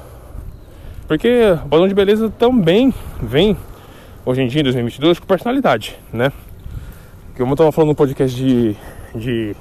Porque 1.09 1.53
o 1.65 1.67
padrão 1.67 1.87
de 1.87 1.95
beleza 1.95 2.29
também 2.29 2.93
vem, 3.19 3.57
hoje 4.23 4.43
em 4.43 4.47
dia, 4.47 4.61
em 4.61 4.63
2022, 4.63 5.17
com 5.17 5.25
personalidade, 5.25 5.97
né? 6.13 6.31
Como 7.35 7.53
eu 7.53 7.57
tava 7.57 7.71
falando 7.71 7.89
no 7.89 7.95
podcast 7.95 8.37
de, 8.37 8.77
de 9.15 9.55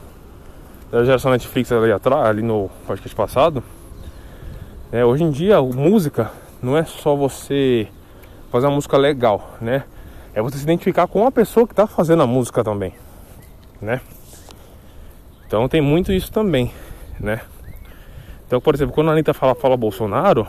da 0.92 1.02
geração 1.06 1.30
Netflix 1.30 1.72
ali 1.72 1.90
atrás, 1.90 2.26
ali 2.26 2.42
no 2.42 2.68
podcast 2.86 3.16
passado, 3.16 3.64
é, 4.92 5.02
hoje 5.02 5.24
em 5.24 5.30
dia, 5.30 5.58
música 5.62 6.30
não 6.62 6.76
é 6.76 6.84
só 6.84 7.16
você 7.16 7.88
fazer 8.52 8.66
uma 8.66 8.74
música 8.74 8.98
legal, 8.98 9.56
né? 9.58 9.84
É 10.34 10.42
você 10.42 10.58
se 10.58 10.64
identificar 10.64 11.06
com 11.06 11.26
a 11.26 11.32
pessoa 11.32 11.66
que 11.66 11.72
está 11.72 11.86
fazendo 11.86 12.22
a 12.22 12.26
música 12.26 12.62
também, 12.62 12.92
né? 13.80 14.02
Então 15.46 15.66
tem 15.66 15.80
muito 15.80 16.12
isso 16.12 16.30
também, 16.30 16.70
né? 17.18 17.40
Então, 18.46 18.60
por 18.60 18.74
exemplo, 18.74 18.94
quando 18.94 19.08
a 19.08 19.12
Anitta 19.14 19.32
fala, 19.32 19.54
fala 19.54 19.78
Bolsonaro, 19.78 20.46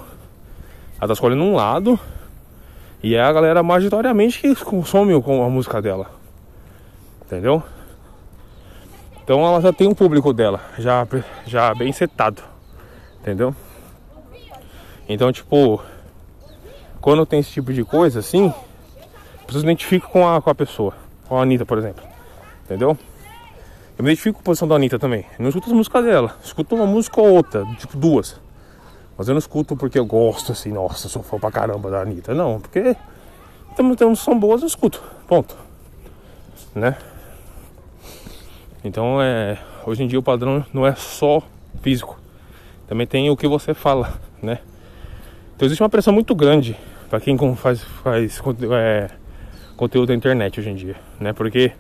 ela 0.99 1.07
tá 1.07 1.13
escolhendo 1.13 1.43
um 1.43 1.55
lado 1.55 1.97
e 3.01 3.15
é 3.15 3.21
a 3.21 3.31
galera 3.31 3.63
majoritariamente 3.63 4.41
que 4.41 4.53
consome 4.55 5.19
com 5.21 5.43
a 5.43 5.49
música 5.49 5.81
dela. 5.81 6.12
Entendeu? 7.25 7.63
Então 9.23 9.45
ela 9.45 9.62
já 9.62 9.71
tem 9.71 9.88
um 9.88 9.93
público 9.93 10.33
dela, 10.33 10.59
já, 10.77 11.07
já 11.45 11.73
bem 11.73 11.93
setado. 11.93 12.43
Entendeu? 13.21 13.55
Então, 15.07 15.31
tipo, 15.31 15.81
quando 16.99 17.25
tem 17.25 17.39
esse 17.39 17.51
tipo 17.51 17.71
de 17.71 17.83
coisa 17.83 18.19
assim, 18.19 18.53
pessoa 19.47 19.62
se 19.62 19.65
identifica 19.65 20.07
com 20.07 20.27
a, 20.27 20.41
com 20.41 20.49
a 20.49 20.55
pessoa. 20.55 20.93
Com 21.27 21.38
a 21.38 21.43
Anitta, 21.43 21.65
por 21.65 21.77
exemplo. 21.77 22.03
Entendeu? 22.65 22.97
Eu 23.97 24.03
me 24.03 24.09
identifico 24.09 24.35
com 24.35 24.41
a 24.41 24.45
posição 24.45 24.67
da 24.67 24.75
Anitta 24.75 24.99
também. 24.99 25.25
Eu 25.38 25.43
não 25.43 25.49
escuto 25.49 25.67
as 25.67 25.73
músicas 25.73 26.03
dela. 26.03 26.35
Escuto 26.43 26.75
uma 26.75 26.85
música 26.85 27.21
ou 27.21 27.31
outra, 27.31 27.65
tipo 27.77 27.97
duas. 27.97 28.39
Mas 29.19 29.27
eu 29.27 29.34
não 29.34 29.39
escuto 29.39 29.75
porque 29.75 29.99
eu 29.99 30.05
gosto, 30.05 30.53
assim, 30.53 30.71
nossa, 30.71 31.10
sou 31.10 31.21
fã 31.21 31.38
pra 31.38 31.51
caramba 31.51 31.91
da 31.91 31.99
Anitta. 31.99 32.34
Não, 32.34 32.58
porque 32.62 32.95
temos, 33.75 33.97
temos 33.97 34.19
são 34.21 34.39
boas, 34.39 34.62
eu 34.62 34.67
escuto. 34.67 35.03
Ponto. 35.27 35.58
Né? 36.73 36.95
Então 38.82 39.21
é. 39.21 39.58
Hoje 39.86 40.03
em 40.03 40.08
dia 40.08 40.17
o 40.17 40.23
padrão 40.23 40.63
não 40.71 40.88
é 40.88 40.95
só 40.95 41.43
físico. 41.82 42.17
Também 42.88 43.05
tem 43.05 43.29
o 43.29 43.36
que 43.36 43.45
você 43.45 43.73
fala, 43.73 44.13
né? 44.41 44.60
Então 45.53 45.65
existe 45.65 45.84
uma 45.84 45.89
pressão 45.89 46.13
muito 46.13 46.34
grande 46.34 46.77
para 47.10 47.19
quem 47.19 47.38
faz, 47.58 47.84
faz 48.01 48.41
é, 48.71 49.10
conteúdo 49.75 50.10
na 50.10 50.15
internet 50.15 50.62
hoje 50.62 50.69
em 50.69 50.75
dia, 50.75 50.95
né? 51.19 51.34
Porque 51.34 51.73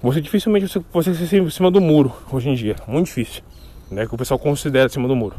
você 0.00 0.20
dificilmente 0.20 0.68
você, 0.68 0.80
você 0.92 1.14
se 1.14 1.50
cima 1.50 1.68
do 1.68 1.80
muro 1.80 2.12
hoje 2.30 2.48
em 2.48 2.54
dia, 2.54 2.76
muito 2.86 3.06
difícil, 3.06 3.42
né? 3.90 4.06
Que 4.06 4.14
o 4.14 4.18
pessoal 4.18 4.38
considera 4.38 4.86
em 4.86 4.90
cima 4.90 5.08
do 5.08 5.16
muro. 5.16 5.34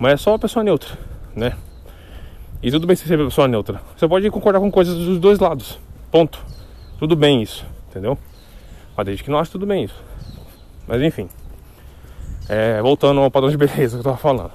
Mas 0.00 0.14
é 0.14 0.16
só 0.16 0.30
uma 0.30 0.38
pessoa 0.38 0.64
neutra, 0.64 0.98
né? 1.36 1.52
E 2.62 2.70
tudo 2.70 2.86
bem 2.86 2.96
ser 2.96 3.14
uma 3.20 3.26
pessoa 3.26 3.46
neutra. 3.46 3.82
Você 3.94 4.08
pode 4.08 4.30
concordar 4.30 4.58
com 4.58 4.70
coisas 4.70 4.96
dos 4.96 5.18
dois 5.18 5.38
lados. 5.38 5.78
Ponto. 6.10 6.42
Tudo 6.98 7.14
bem 7.14 7.42
isso, 7.42 7.66
entendeu? 7.90 8.16
Mas 8.96 9.04
desde 9.04 9.22
que 9.22 9.30
acha 9.30 9.52
tudo 9.52 9.66
bem 9.66 9.84
isso. 9.84 10.02
Mas 10.88 11.02
enfim. 11.02 11.28
É, 12.48 12.80
voltando 12.80 13.20
ao 13.20 13.30
padrão 13.30 13.50
de 13.50 13.58
beleza 13.58 13.98
que 13.98 14.00
eu 14.00 14.04
tava 14.04 14.16
falando. 14.16 14.52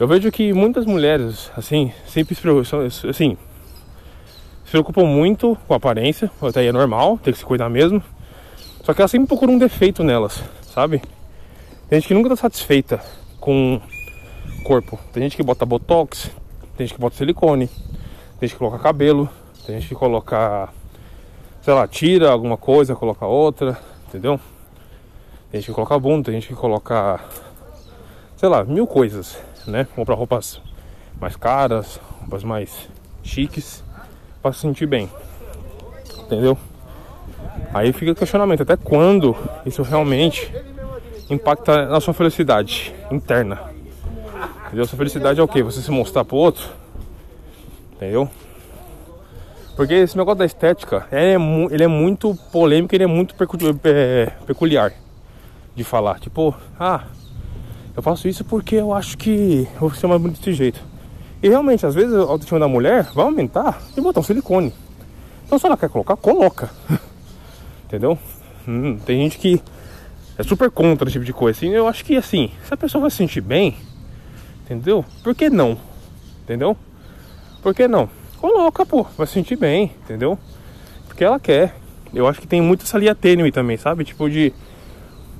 Eu 0.00 0.08
vejo 0.08 0.32
que 0.32 0.54
muitas 0.54 0.86
mulheres, 0.86 1.52
assim, 1.54 1.92
sempre 2.06 2.34
se 2.34 2.42
assim, 3.06 3.36
se 4.64 4.70
preocupam 4.70 5.04
muito 5.04 5.56
com 5.68 5.74
a 5.74 5.76
aparência, 5.76 6.30
até 6.40 6.60
aí 6.60 6.68
é 6.68 6.72
normal, 6.72 7.18
tem 7.18 7.32
que 7.32 7.38
se 7.38 7.44
cuidar 7.44 7.68
mesmo. 7.68 8.02
Só 8.82 8.94
que 8.94 9.02
elas 9.02 9.10
sempre 9.10 9.28
procuram 9.28 9.52
um 9.52 9.58
defeito 9.58 10.02
nelas, 10.02 10.42
sabe? 10.62 11.02
Tem 11.90 12.00
gente 12.00 12.08
que 12.08 12.14
nunca 12.14 12.30
tá 12.30 12.36
satisfeita 12.36 13.00
com 13.44 13.78
corpo. 14.64 14.98
Tem 15.12 15.22
gente 15.24 15.36
que 15.36 15.42
bota 15.42 15.66
botox, 15.66 16.30
tem 16.78 16.86
gente 16.86 16.94
que 16.94 17.00
bota 17.00 17.14
silicone, 17.14 17.66
tem 18.38 18.48
gente 18.48 18.52
que 18.52 18.58
coloca 18.58 18.78
cabelo, 18.78 19.28
tem 19.66 19.78
gente 19.78 19.88
que 19.88 19.94
coloca, 19.94 20.70
sei 21.60 21.74
lá, 21.74 21.86
tira 21.86 22.30
alguma 22.30 22.56
coisa, 22.56 22.96
coloca 22.96 23.26
outra, 23.26 23.78
entendeu? 24.08 24.40
Tem 25.50 25.60
gente 25.60 25.68
que 25.68 25.74
coloca 25.74 25.98
bunda, 25.98 26.24
tem 26.24 26.40
gente 26.40 26.48
que 26.48 26.54
coloca, 26.54 27.20
sei 28.34 28.48
lá, 28.48 28.64
mil 28.64 28.86
coisas 28.86 29.36
né? 29.66 29.86
Comprar 29.94 30.14
roupas 30.14 30.58
mais 31.20 31.36
caras, 31.36 32.00
roupas 32.20 32.42
mais 32.42 32.88
chiques, 33.22 33.84
para 34.42 34.54
se 34.54 34.60
sentir 34.60 34.86
bem. 34.86 35.10
Entendeu? 36.20 36.56
Aí 37.74 37.92
fica 37.92 38.12
o 38.12 38.14
questionamento, 38.14 38.62
até 38.62 38.74
quando 38.74 39.36
isso 39.66 39.82
realmente 39.82 40.50
impacta 41.30 41.86
na 41.86 42.00
sua 42.00 42.14
felicidade 42.14 42.94
interna? 43.10 43.60
Entendeu? 44.66 44.86
Sua 44.86 44.98
felicidade 44.98 45.40
é 45.40 45.42
o 45.42 45.48
que? 45.48 45.62
Você 45.62 45.80
se 45.80 45.90
mostrar 45.90 46.24
pro 46.24 46.36
outro? 46.36 46.68
Entendeu? 47.92 48.28
Porque 49.76 49.94
esse 49.94 50.16
negócio 50.16 50.38
da 50.38 50.44
estética, 50.44 51.06
é, 51.10 51.34
ele 51.70 51.82
é 51.82 51.88
muito 51.88 52.34
polêmico, 52.52 52.94
ele 52.94 53.04
é 53.04 53.08
muito 53.08 53.34
é, 53.84 54.26
peculiar 54.46 54.92
de 55.74 55.82
falar. 55.82 56.20
Tipo, 56.20 56.54
ah, 56.78 57.04
eu 57.96 58.02
faço 58.02 58.28
isso 58.28 58.44
porque 58.44 58.76
eu 58.76 58.92
acho 58.92 59.18
que 59.18 59.68
eu 59.74 59.80
vou 59.80 59.90
ser 59.94 60.06
mais 60.06 60.20
bonito 60.20 60.38
desse 60.38 60.52
jeito. 60.52 60.80
E 61.42 61.48
realmente, 61.48 61.84
às 61.84 61.94
vezes 61.94 62.14
a 62.14 62.20
autoestima 62.20 62.60
da 62.60 62.68
mulher 62.68 63.04
vai 63.14 63.24
aumentar 63.24 63.82
e 63.96 64.00
botar 64.00 64.20
um 64.20 64.22
silicone. 64.22 64.72
Então 65.44 65.58
se 65.58 65.66
ela 65.66 65.76
quer 65.76 65.88
colocar, 65.88 66.16
coloca. 66.16 66.70
Entendeu? 67.84 68.18
Hum, 68.66 68.98
tem 69.04 69.22
gente 69.22 69.38
que 69.38 69.60
é 70.38 70.42
super 70.42 70.70
contra 70.70 71.08
esse 71.08 71.14
tipo 71.14 71.24
de 71.24 71.32
coisa. 71.32 71.58
Assim, 71.58 71.70
eu 71.70 71.86
acho 71.86 72.04
que 72.04 72.16
assim, 72.16 72.50
se 72.66 72.74
a 72.74 72.76
pessoa 72.76 73.02
vai 73.02 73.10
se 73.10 73.16
sentir 73.16 73.40
bem, 73.40 73.76
entendeu? 74.64 75.04
Por 75.22 75.34
que 75.34 75.48
não? 75.48 75.78
Entendeu? 76.42 76.76
Por 77.62 77.74
que 77.74 77.88
não? 77.88 78.08
Coloca, 78.40 78.84
pô, 78.84 79.04
vai 79.16 79.26
se 79.26 79.32
sentir 79.32 79.56
bem, 79.56 79.92
entendeu? 80.04 80.38
Porque 81.06 81.24
ela 81.24 81.38
quer. 81.38 81.74
Eu 82.12 82.28
acho 82.28 82.40
que 82.40 82.46
tem 82.46 82.60
muito 82.60 82.84
essa 82.84 82.98
linha 82.98 83.14
tênue 83.14 83.50
também, 83.50 83.76
sabe? 83.76 84.04
Tipo 84.04 84.28
de 84.28 84.52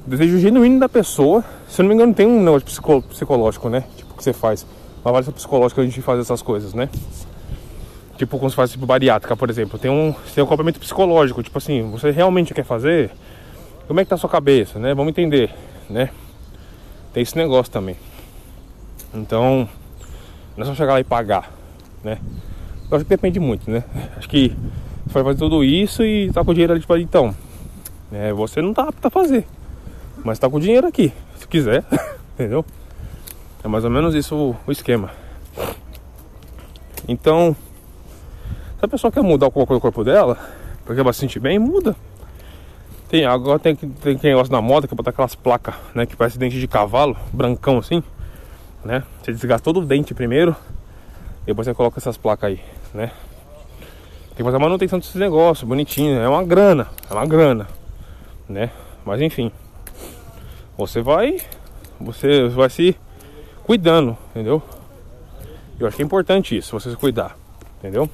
desejo 0.07 0.39
genuíno 0.39 0.81
da 0.81 0.89
pessoa. 0.89 1.45
Se 1.69 1.81
eu 1.81 1.85
não 1.85 1.89
me 1.91 1.95
engano, 1.95 2.15
tem 2.15 2.27
um 2.27 2.43
negócio 2.43 3.03
psicológico, 3.03 3.69
né? 3.69 3.85
Tipo, 3.97 4.15
que 4.15 4.25
você 4.25 4.33
faz. 4.33 4.67
Uma 5.05 5.11
avaliação 5.11 5.35
psicológica 5.35 5.83
a 5.83 5.85
gente 5.85 6.01
faz 6.01 6.19
essas 6.19 6.41
coisas, 6.41 6.73
né? 6.73 6.89
Tipo, 8.17 8.39
quando 8.39 8.53
você 8.53 8.57
faz 8.57 8.71
tipo 8.71 8.87
bariátrica, 8.87 9.37
por 9.37 9.51
exemplo, 9.51 9.79
tem 9.79 9.91
um, 9.91 10.15
tem 10.35 10.43
um 10.43 10.47
acompanhamento 10.47 10.81
psicológico. 10.81 11.43
Tipo 11.43 11.59
assim, 11.59 11.91
você 11.91 12.11
realmente 12.11 12.55
quer 12.55 12.65
fazer? 12.65 13.11
Como 13.87 14.01
é 14.01 14.05
que 14.05 14.09
tá 14.09 14.15
a 14.15 14.19
sua 14.19 14.31
cabeça, 14.31 14.79
né? 14.79 14.95
Vamos 14.95 15.11
entender, 15.11 15.55
né? 15.91 16.11
Tem 17.13 17.23
esse 17.23 17.37
negócio 17.37 17.73
também. 17.73 17.97
Então, 19.13 19.69
não 20.57 20.65
é 20.65 20.67
só 20.67 20.75
chegar 20.75 20.95
lá 20.95 21.01
e 21.01 21.05
pagar, 21.05 21.53
né? 22.03 22.19
Eu 22.91 22.97
acho 22.97 23.05
que 23.05 23.11
depende 23.11 23.39
muito, 23.39 23.71
né? 23.71 23.85
Acho 24.17 24.29
que 24.29 24.57
você 25.07 25.13
vai 25.13 25.25
fazer 25.25 25.39
tudo 25.39 25.63
isso 25.63 26.03
e 26.03 26.33
tá 26.33 26.43
com 26.43 26.51
o 26.51 26.55
dinheiro 26.55 26.73
ali, 26.73 26.81
tipo, 26.81 26.97
então, 26.97 27.35
é, 28.11 28.33
você 28.33 28.63
não 28.63 28.73
tá 28.73 28.89
apto 28.89 29.07
a 29.07 29.11
fazer. 29.11 29.47
Mas 30.25 30.39
tá 30.39 30.49
com 30.49 30.59
dinheiro 30.59 30.87
aqui, 30.87 31.13
se 31.37 31.47
quiser, 31.47 31.85
entendeu? 32.35 32.65
É 33.63 33.69
mais 33.69 33.85
ou 33.85 33.91
menos 33.91 34.15
isso 34.15 34.35
o, 34.35 34.57
o 34.67 34.73
esquema. 34.73 35.11
Então, 37.07 37.55
se 38.79 38.85
a 38.85 38.89
pessoa 38.89 39.13
quer 39.13 39.23
mudar 39.23 39.47
alguma 39.47 39.67
coisa 39.67 39.81
corpo 39.81 40.03
dela, 40.03 40.39
porque 40.85 41.01
ela 41.01 41.13
se 41.13 41.21
sentir 41.21 41.41
bem, 41.41 41.59
muda. 41.59 41.95
Tem, 43.15 43.25
agora 43.25 43.61
tem, 43.61 43.77
tem 43.77 44.17
aquele 44.17 44.33
negócio 44.33 44.53
na 44.53 44.61
moda 44.61 44.89
que 44.89 44.93
é 44.93 44.97
botar 44.97 45.11
aquelas 45.11 45.37
placas, 45.37 45.77
né? 45.95 46.05
Que 46.05 46.17
parece 46.17 46.37
dente 46.37 46.59
de 46.59 46.67
cavalo, 46.67 47.17
brancão 47.33 47.79
assim, 47.79 48.03
né? 48.85 49.05
Você 49.23 49.31
desgasta 49.31 49.63
todo 49.63 49.79
o 49.79 49.87
dente 49.87 50.13
primeiro, 50.13 50.57
depois 51.47 51.65
você 51.65 51.73
coloca 51.73 52.01
essas 52.01 52.17
placas 52.17 52.51
aí, 52.51 52.61
né? 52.93 53.13
Tem 54.31 54.39
que 54.39 54.43
fazer 54.43 54.57
a 54.57 54.59
manutenção 54.59 54.99
desses 54.99 55.15
negócios, 55.15 55.63
bonitinho, 55.63 56.19
é 56.19 56.29
uma 56.29 56.43
grana, 56.43 56.89
é 57.09 57.15
uma 57.15 57.25
grana, 57.25 57.69
né? 58.49 58.73
Mas 59.07 59.21
enfim. 59.21 59.53
Você 60.77 61.01
vai. 61.01 61.37
Você 62.01 62.49
vai 62.49 62.69
se 62.69 62.97
cuidando, 63.63 64.19
entendeu? 64.31 64.61
Eu 65.79 65.87
acho 65.87 65.97
que 65.97 66.03
é 66.03 66.05
importante 66.05 66.57
isso, 66.57 66.77
você 66.77 66.91
se 66.91 66.97
cuidar, 66.97 67.37
entendeu? 67.79 68.11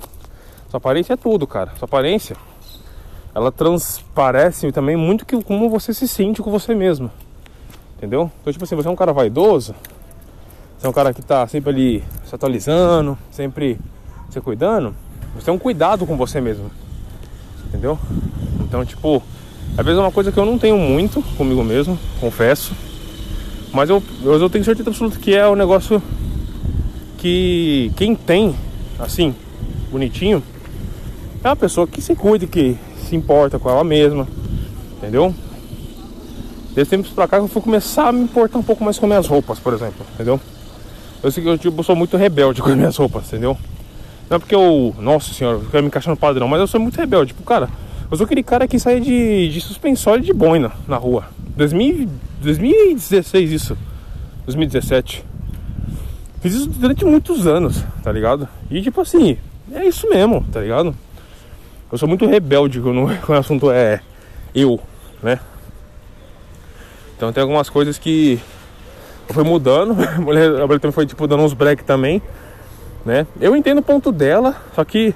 Sua 0.68 0.76
aparência 0.76 1.14
é 1.14 1.16
tudo, 1.16 1.46
cara. 1.46 1.72
Sua 1.76 1.86
aparência 1.86 2.36
ela 3.34 3.52
transparece 3.52 4.72
também 4.72 4.96
muito 4.96 5.24
que 5.24 5.42
como 5.42 5.70
você 5.70 5.94
se 5.94 6.08
sente 6.08 6.42
com 6.42 6.50
você 6.50 6.74
mesmo. 6.74 7.10
Entendeu? 7.96 8.30
Então, 8.40 8.52
tipo 8.52 8.64
assim, 8.64 8.74
você 8.74 8.88
é 8.88 8.90
um 8.90 8.96
cara 8.96 9.12
vaidoso, 9.12 9.74
você 10.78 10.86
é 10.86 10.90
um 10.90 10.92
cara 10.92 11.12
que 11.12 11.22
tá 11.22 11.46
sempre 11.46 11.70
ali 11.70 12.04
se 12.24 12.34
atualizando, 12.34 13.16
sempre 13.30 13.78
se 14.30 14.40
cuidando, 14.40 14.94
você 15.34 15.44
tem 15.44 15.54
um 15.54 15.58
cuidado 15.58 16.06
com 16.06 16.16
você 16.16 16.40
mesmo. 16.40 16.70
Entendeu? 17.66 17.98
Então, 18.60 18.84
tipo, 18.84 19.22
às 19.76 19.84
vezes 19.84 19.98
é 19.98 20.02
uma 20.02 20.10
coisa 20.10 20.32
que 20.32 20.38
eu 20.38 20.46
não 20.46 20.58
tenho 20.58 20.78
muito 20.78 21.22
comigo 21.36 21.62
mesmo, 21.62 21.98
confesso. 22.20 22.72
Mas 23.72 23.88
eu, 23.88 24.02
eu 24.24 24.50
tenho 24.50 24.64
certeza 24.64 24.90
absoluta 24.90 25.18
que 25.18 25.34
é 25.34 25.46
um 25.48 25.54
negócio 25.54 26.02
que 27.18 27.92
quem 27.96 28.16
tem, 28.16 28.56
assim, 28.98 29.34
bonitinho, 29.90 30.42
é 31.44 31.48
uma 31.48 31.56
pessoa 31.56 31.86
que 31.86 32.00
se 32.00 32.16
cuida, 32.16 32.46
que 32.46 32.76
se 33.10 33.16
importa 33.16 33.58
com 33.58 33.68
ela 33.68 33.82
mesma, 33.82 34.26
entendeu? 34.96 35.34
Desde 36.72 36.90
tempos 36.90 37.10
pra 37.10 37.26
cá 37.26 37.38
eu 37.38 37.48
fui 37.48 37.60
começar 37.60 38.08
a 38.08 38.12
me 38.12 38.22
importar 38.22 38.58
um 38.58 38.62
pouco 38.62 38.84
mais 38.84 38.98
com 38.98 39.06
minhas 39.06 39.26
roupas, 39.26 39.58
por 39.58 39.74
exemplo, 39.74 40.06
entendeu? 40.14 40.40
Eu 41.22 41.30
sei 41.30 41.42
que 41.42 41.48
eu 41.48 41.58
tipo, 41.58 41.82
sou 41.82 41.96
muito 41.96 42.16
rebelde 42.16 42.62
com 42.62 42.68
as 42.68 42.76
minhas 42.76 42.96
roupas, 42.96 43.26
entendeu? 43.26 43.58
Não 44.28 44.36
é 44.36 44.38
porque 44.38 44.54
eu, 44.54 44.94
nossa 45.00 45.34
senhora, 45.34 45.58
eu 45.58 45.66
quero 45.68 45.82
me 45.82 45.88
encaixar 45.88 46.12
no 46.12 46.16
padrão, 46.16 46.46
mas 46.46 46.60
eu 46.60 46.68
sou 46.68 46.80
muito 46.80 46.96
rebelde. 46.96 47.32
Tipo, 47.32 47.42
cara, 47.42 47.68
eu 48.08 48.16
sou 48.16 48.24
aquele 48.24 48.44
cara 48.44 48.68
que 48.68 48.78
sai 48.78 49.00
de, 49.00 49.48
de 49.48 49.60
suspensório 49.60 50.22
de 50.22 50.32
boina 50.32 50.70
na 50.86 50.96
rua. 50.96 51.24
2000, 51.56 52.08
2016 52.40 53.50
isso. 53.50 53.76
2017. 54.44 55.24
Fiz 56.40 56.54
isso 56.54 56.68
durante 56.68 57.04
muitos 57.04 57.44
anos, 57.44 57.84
tá 58.04 58.12
ligado? 58.12 58.48
E 58.70 58.80
tipo 58.80 59.00
assim, 59.00 59.36
é 59.72 59.84
isso 59.84 60.08
mesmo, 60.08 60.44
tá 60.52 60.60
ligado? 60.60 60.94
Eu 61.90 61.98
sou 61.98 62.08
muito 62.08 62.26
rebelde 62.26 62.80
quando, 62.80 63.06
quando 63.20 63.36
o 63.36 63.40
assunto 63.40 63.70
é 63.70 64.00
eu, 64.54 64.78
né? 65.22 65.40
Então 67.16 67.32
tem 67.32 67.42
algumas 67.42 67.68
coisas 67.68 67.98
que 67.98 68.40
fui 69.28 69.44
mudando. 69.44 69.92
A 70.02 70.20
mulher, 70.20 70.48
a 70.60 70.66
mulher 70.66 70.80
também 70.80 70.92
foi 70.92 71.06
tipo 71.06 71.26
dando 71.26 71.42
uns 71.42 71.52
break 71.52 71.84
também, 71.84 72.22
né? 73.04 73.26
Eu 73.40 73.56
entendo 73.56 73.78
o 73.78 73.82
ponto 73.82 74.12
dela, 74.12 74.56
só 74.74 74.84
que 74.84 75.14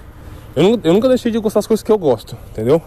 eu, 0.56 0.78
eu 0.82 0.92
nunca 0.92 1.08
deixei 1.08 1.30
de 1.32 1.38
gostar 1.38 1.58
das 1.58 1.66
coisas 1.66 1.82
que 1.82 1.90
eu 1.90 1.98
gosto, 1.98 2.36
entendeu? 2.50 2.82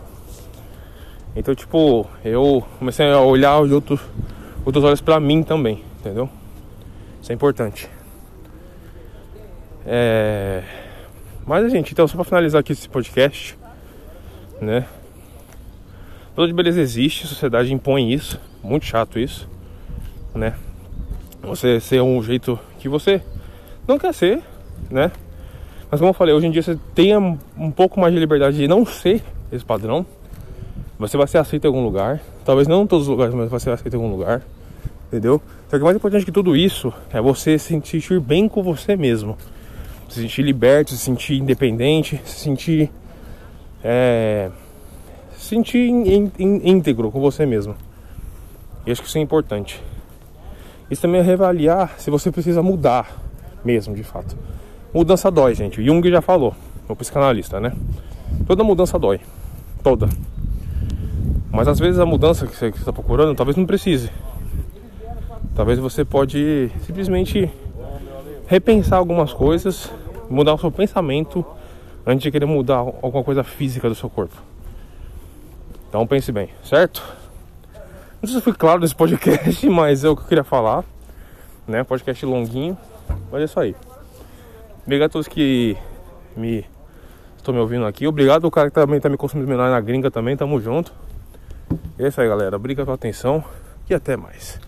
Então, 1.36 1.54
tipo, 1.54 2.08
eu 2.26 2.65
comecei 2.80 3.12
a 3.12 3.19
olhar 3.19 3.63
de 3.67 3.73
outros, 3.73 4.00
outros 4.65 4.84
olhos 4.84 5.02
pra 5.02 5.19
mim 5.19 5.43
também, 5.43 5.84
entendeu? 6.00 6.30
Isso 7.21 7.32
é 7.32 7.36
importante. 7.36 7.89
É... 9.86 10.63
Mas, 11.45 11.71
gente, 11.71 11.93
então, 11.93 12.08
só 12.08 12.15
pra 12.15 12.23
finalizar 12.23 12.60
aqui 12.60 12.73
esse 12.73 12.89
podcast, 12.89 13.58
né? 14.62 14.86
De 16.38 16.54
beleza 16.54 16.80
existe, 16.80 17.26
a 17.26 17.28
sociedade 17.28 17.74
impõe 17.74 18.13
isso, 18.13 18.39
muito 18.63 18.86
chato 18.86 19.17
isso, 19.17 19.50
né? 20.36 20.54
Você 21.41 21.80
ser 21.80 22.02
um 22.02 22.22
jeito 22.22 22.60
que 22.78 22.88
você 22.88 23.22
não 23.88 23.98
quer 23.98 24.13
ser, 24.13 24.41
né? 24.91 25.12
Mas 25.89 26.00
como 26.00 26.10
eu 26.10 26.13
falei, 26.13 26.36
hoje 26.36 26.48
em 26.48 26.52
dia 26.52 26.62
você 26.62 26.78
tem 26.93 27.15
um 27.17 27.72
pouco 27.72 28.00
mais 28.00 28.13
de 28.13 28.20
liberdade 28.20 28.58
de 28.58 28.67
não 28.67 28.86
ser 28.86 29.24
esse 29.52 29.65
padrão. 29.65 30.06
Você 31.00 31.15
vai 31.15 31.28
ser 31.28 31.38
aceito 31.38 31.65
em 31.65 31.67
algum 31.67 31.84
lugar. 31.84 32.20
Talvez 32.43 32.67
não 32.67 32.84
em 32.84 32.88
todos 32.88 33.08
os 33.08 33.10
lugares, 33.10 33.34
mas 33.34 33.50
vai 33.50 33.60
ser 33.60 33.72
aceito 33.72 33.93
em 33.93 33.98
algum 33.98 34.10
lugar. 34.10 34.41
Entendeu? 35.08 35.41
Só 35.70 35.78
que 35.78 35.82
o 35.82 35.86
mais 35.86 35.96
importante 35.96 36.26
que 36.26 36.32
tudo 36.32 36.56
isso 36.56 36.93
é 37.12 37.22
você 37.22 37.58
se 37.58 37.67
sentir 37.67 38.20
bem 38.20 38.50
com 38.50 38.62
você 38.62 38.96
mesmo. 38.96 39.38
Se 40.10 40.22
sentir 40.22 40.41
liberto, 40.41 40.91
se 40.91 40.98
sentir 40.98 41.38
independente, 41.38 42.22
se 42.26 42.39
sentir. 42.39 42.91
É, 43.84 44.50
se 45.38 45.50
sentir 45.50 45.90
íntegro 46.40 47.12
com 47.12 47.20
você 47.20 47.46
mesmo. 47.46 47.76
E 48.86 48.92
acho 48.92 49.02
que 49.02 49.08
isso 49.08 49.18
é 49.18 49.22
importante. 49.22 49.82
Isso 50.90 51.02
também 51.02 51.20
é 51.20 51.24
reavaliar 51.24 51.96
se 51.98 52.10
você 52.10 52.32
precisa 52.32 52.63
mudar 52.63 53.22
mesmo, 53.63 53.94
de 53.94 54.04
fato. 54.04 54.38
Mudança 54.94 55.30
dói, 55.30 55.54
gente. 55.54 55.84
Jung 55.84 56.10
já 56.10 56.22
falou, 56.22 56.56
o 56.88 56.96
psicanalista, 56.96 57.60
né? 57.60 57.74
Toda 58.46 58.63
mudança 58.63 58.98
dói. 58.98 59.20
Toda. 59.84 60.08
Mas 61.52 61.68
às 61.68 61.80
vezes 61.80 62.00
a 62.00 62.06
mudança 62.06 62.48
que 62.48 62.56
você 62.56 62.68
está 62.68 62.94
procurando 62.94 63.36
talvez 63.36 63.58
não 63.58 63.66
precise. 63.66 64.10
Talvez 65.56 65.80
você 65.80 66.06
pode 66.06 66.72
simplesmente 66.86 67.52
repensar 68.48 68.98
algumas 68.98 69.34
coisas, 69.34 69.92
mudar 70.30 70.54
o 70.54 70.58
seu 70.58 70.72
pensamento 70.72 71.46
antes 72.08 72.24
de 72.24 72.32
querer 72.32 72.46
mudar 72.46 72.78
alguma 72.78 73.22
coisa 73.22 73.43
física 73.43 73.89
do 73.89 73.93
seu 73.93 74.10
corpo. 74.10 74.36
Então 75.89 76.08
pense 76.08 76.32
bem, 76.32 76.50
certo? 76.63 77.04
Não 78.22 78.30
sei 78.30 78.38
se 78.38 78.41
foi 78.41 78.54
claro 78.54 78.80
nesse 78.80 78.96
podcast, 78.96 79.67
mas 79.70 80.06
é 80.06 80.10
o 80.10 80.15
que 80.15 80.24
eu 80.24 80.28
queria 80.28 80.43
falar. 80.43 80.86
Né? 81.67 81.84
Podcast 81.84 82.26
longuinho, 82.26 82.78
mas 83.30 83.41
é 83.41 83.46
isso 83.46 83.60
aí. 83.60 83.76
Obrigado 84.86 85.08
a 85.08 85.12
todos 85.12 85.28
que 85.28 85.76
me 86.36 86.65
estão 87.36 87.54
me 87.54 87.60
ouvindo 87.60 87.86
aqui. 87.86 88.08
Obrigado 88.08 88.46
ao 88.46 88.52
cara 88.52 88.70
que 88.70 88.76
também 88.76 89.02
tá 89.02 89.10
me 89.10 89.17
consumindo 89.17 89.58
na 89.58 89.80
gringa 89.82 90.10
também. 90.10 90.38
Tamo 90.38 90.62
junto. 90.62 90.93
É 92.00 92.08
isso 92.08 92.22
aí, 92.22 92.28
galera. 92.28 92.56
Obrigado 92.56 92.86
pela 92.86 92.96
atenção 92.96 93.43
e 93.89 93.93
até 93.93 94.15
mais. 94.15 94.60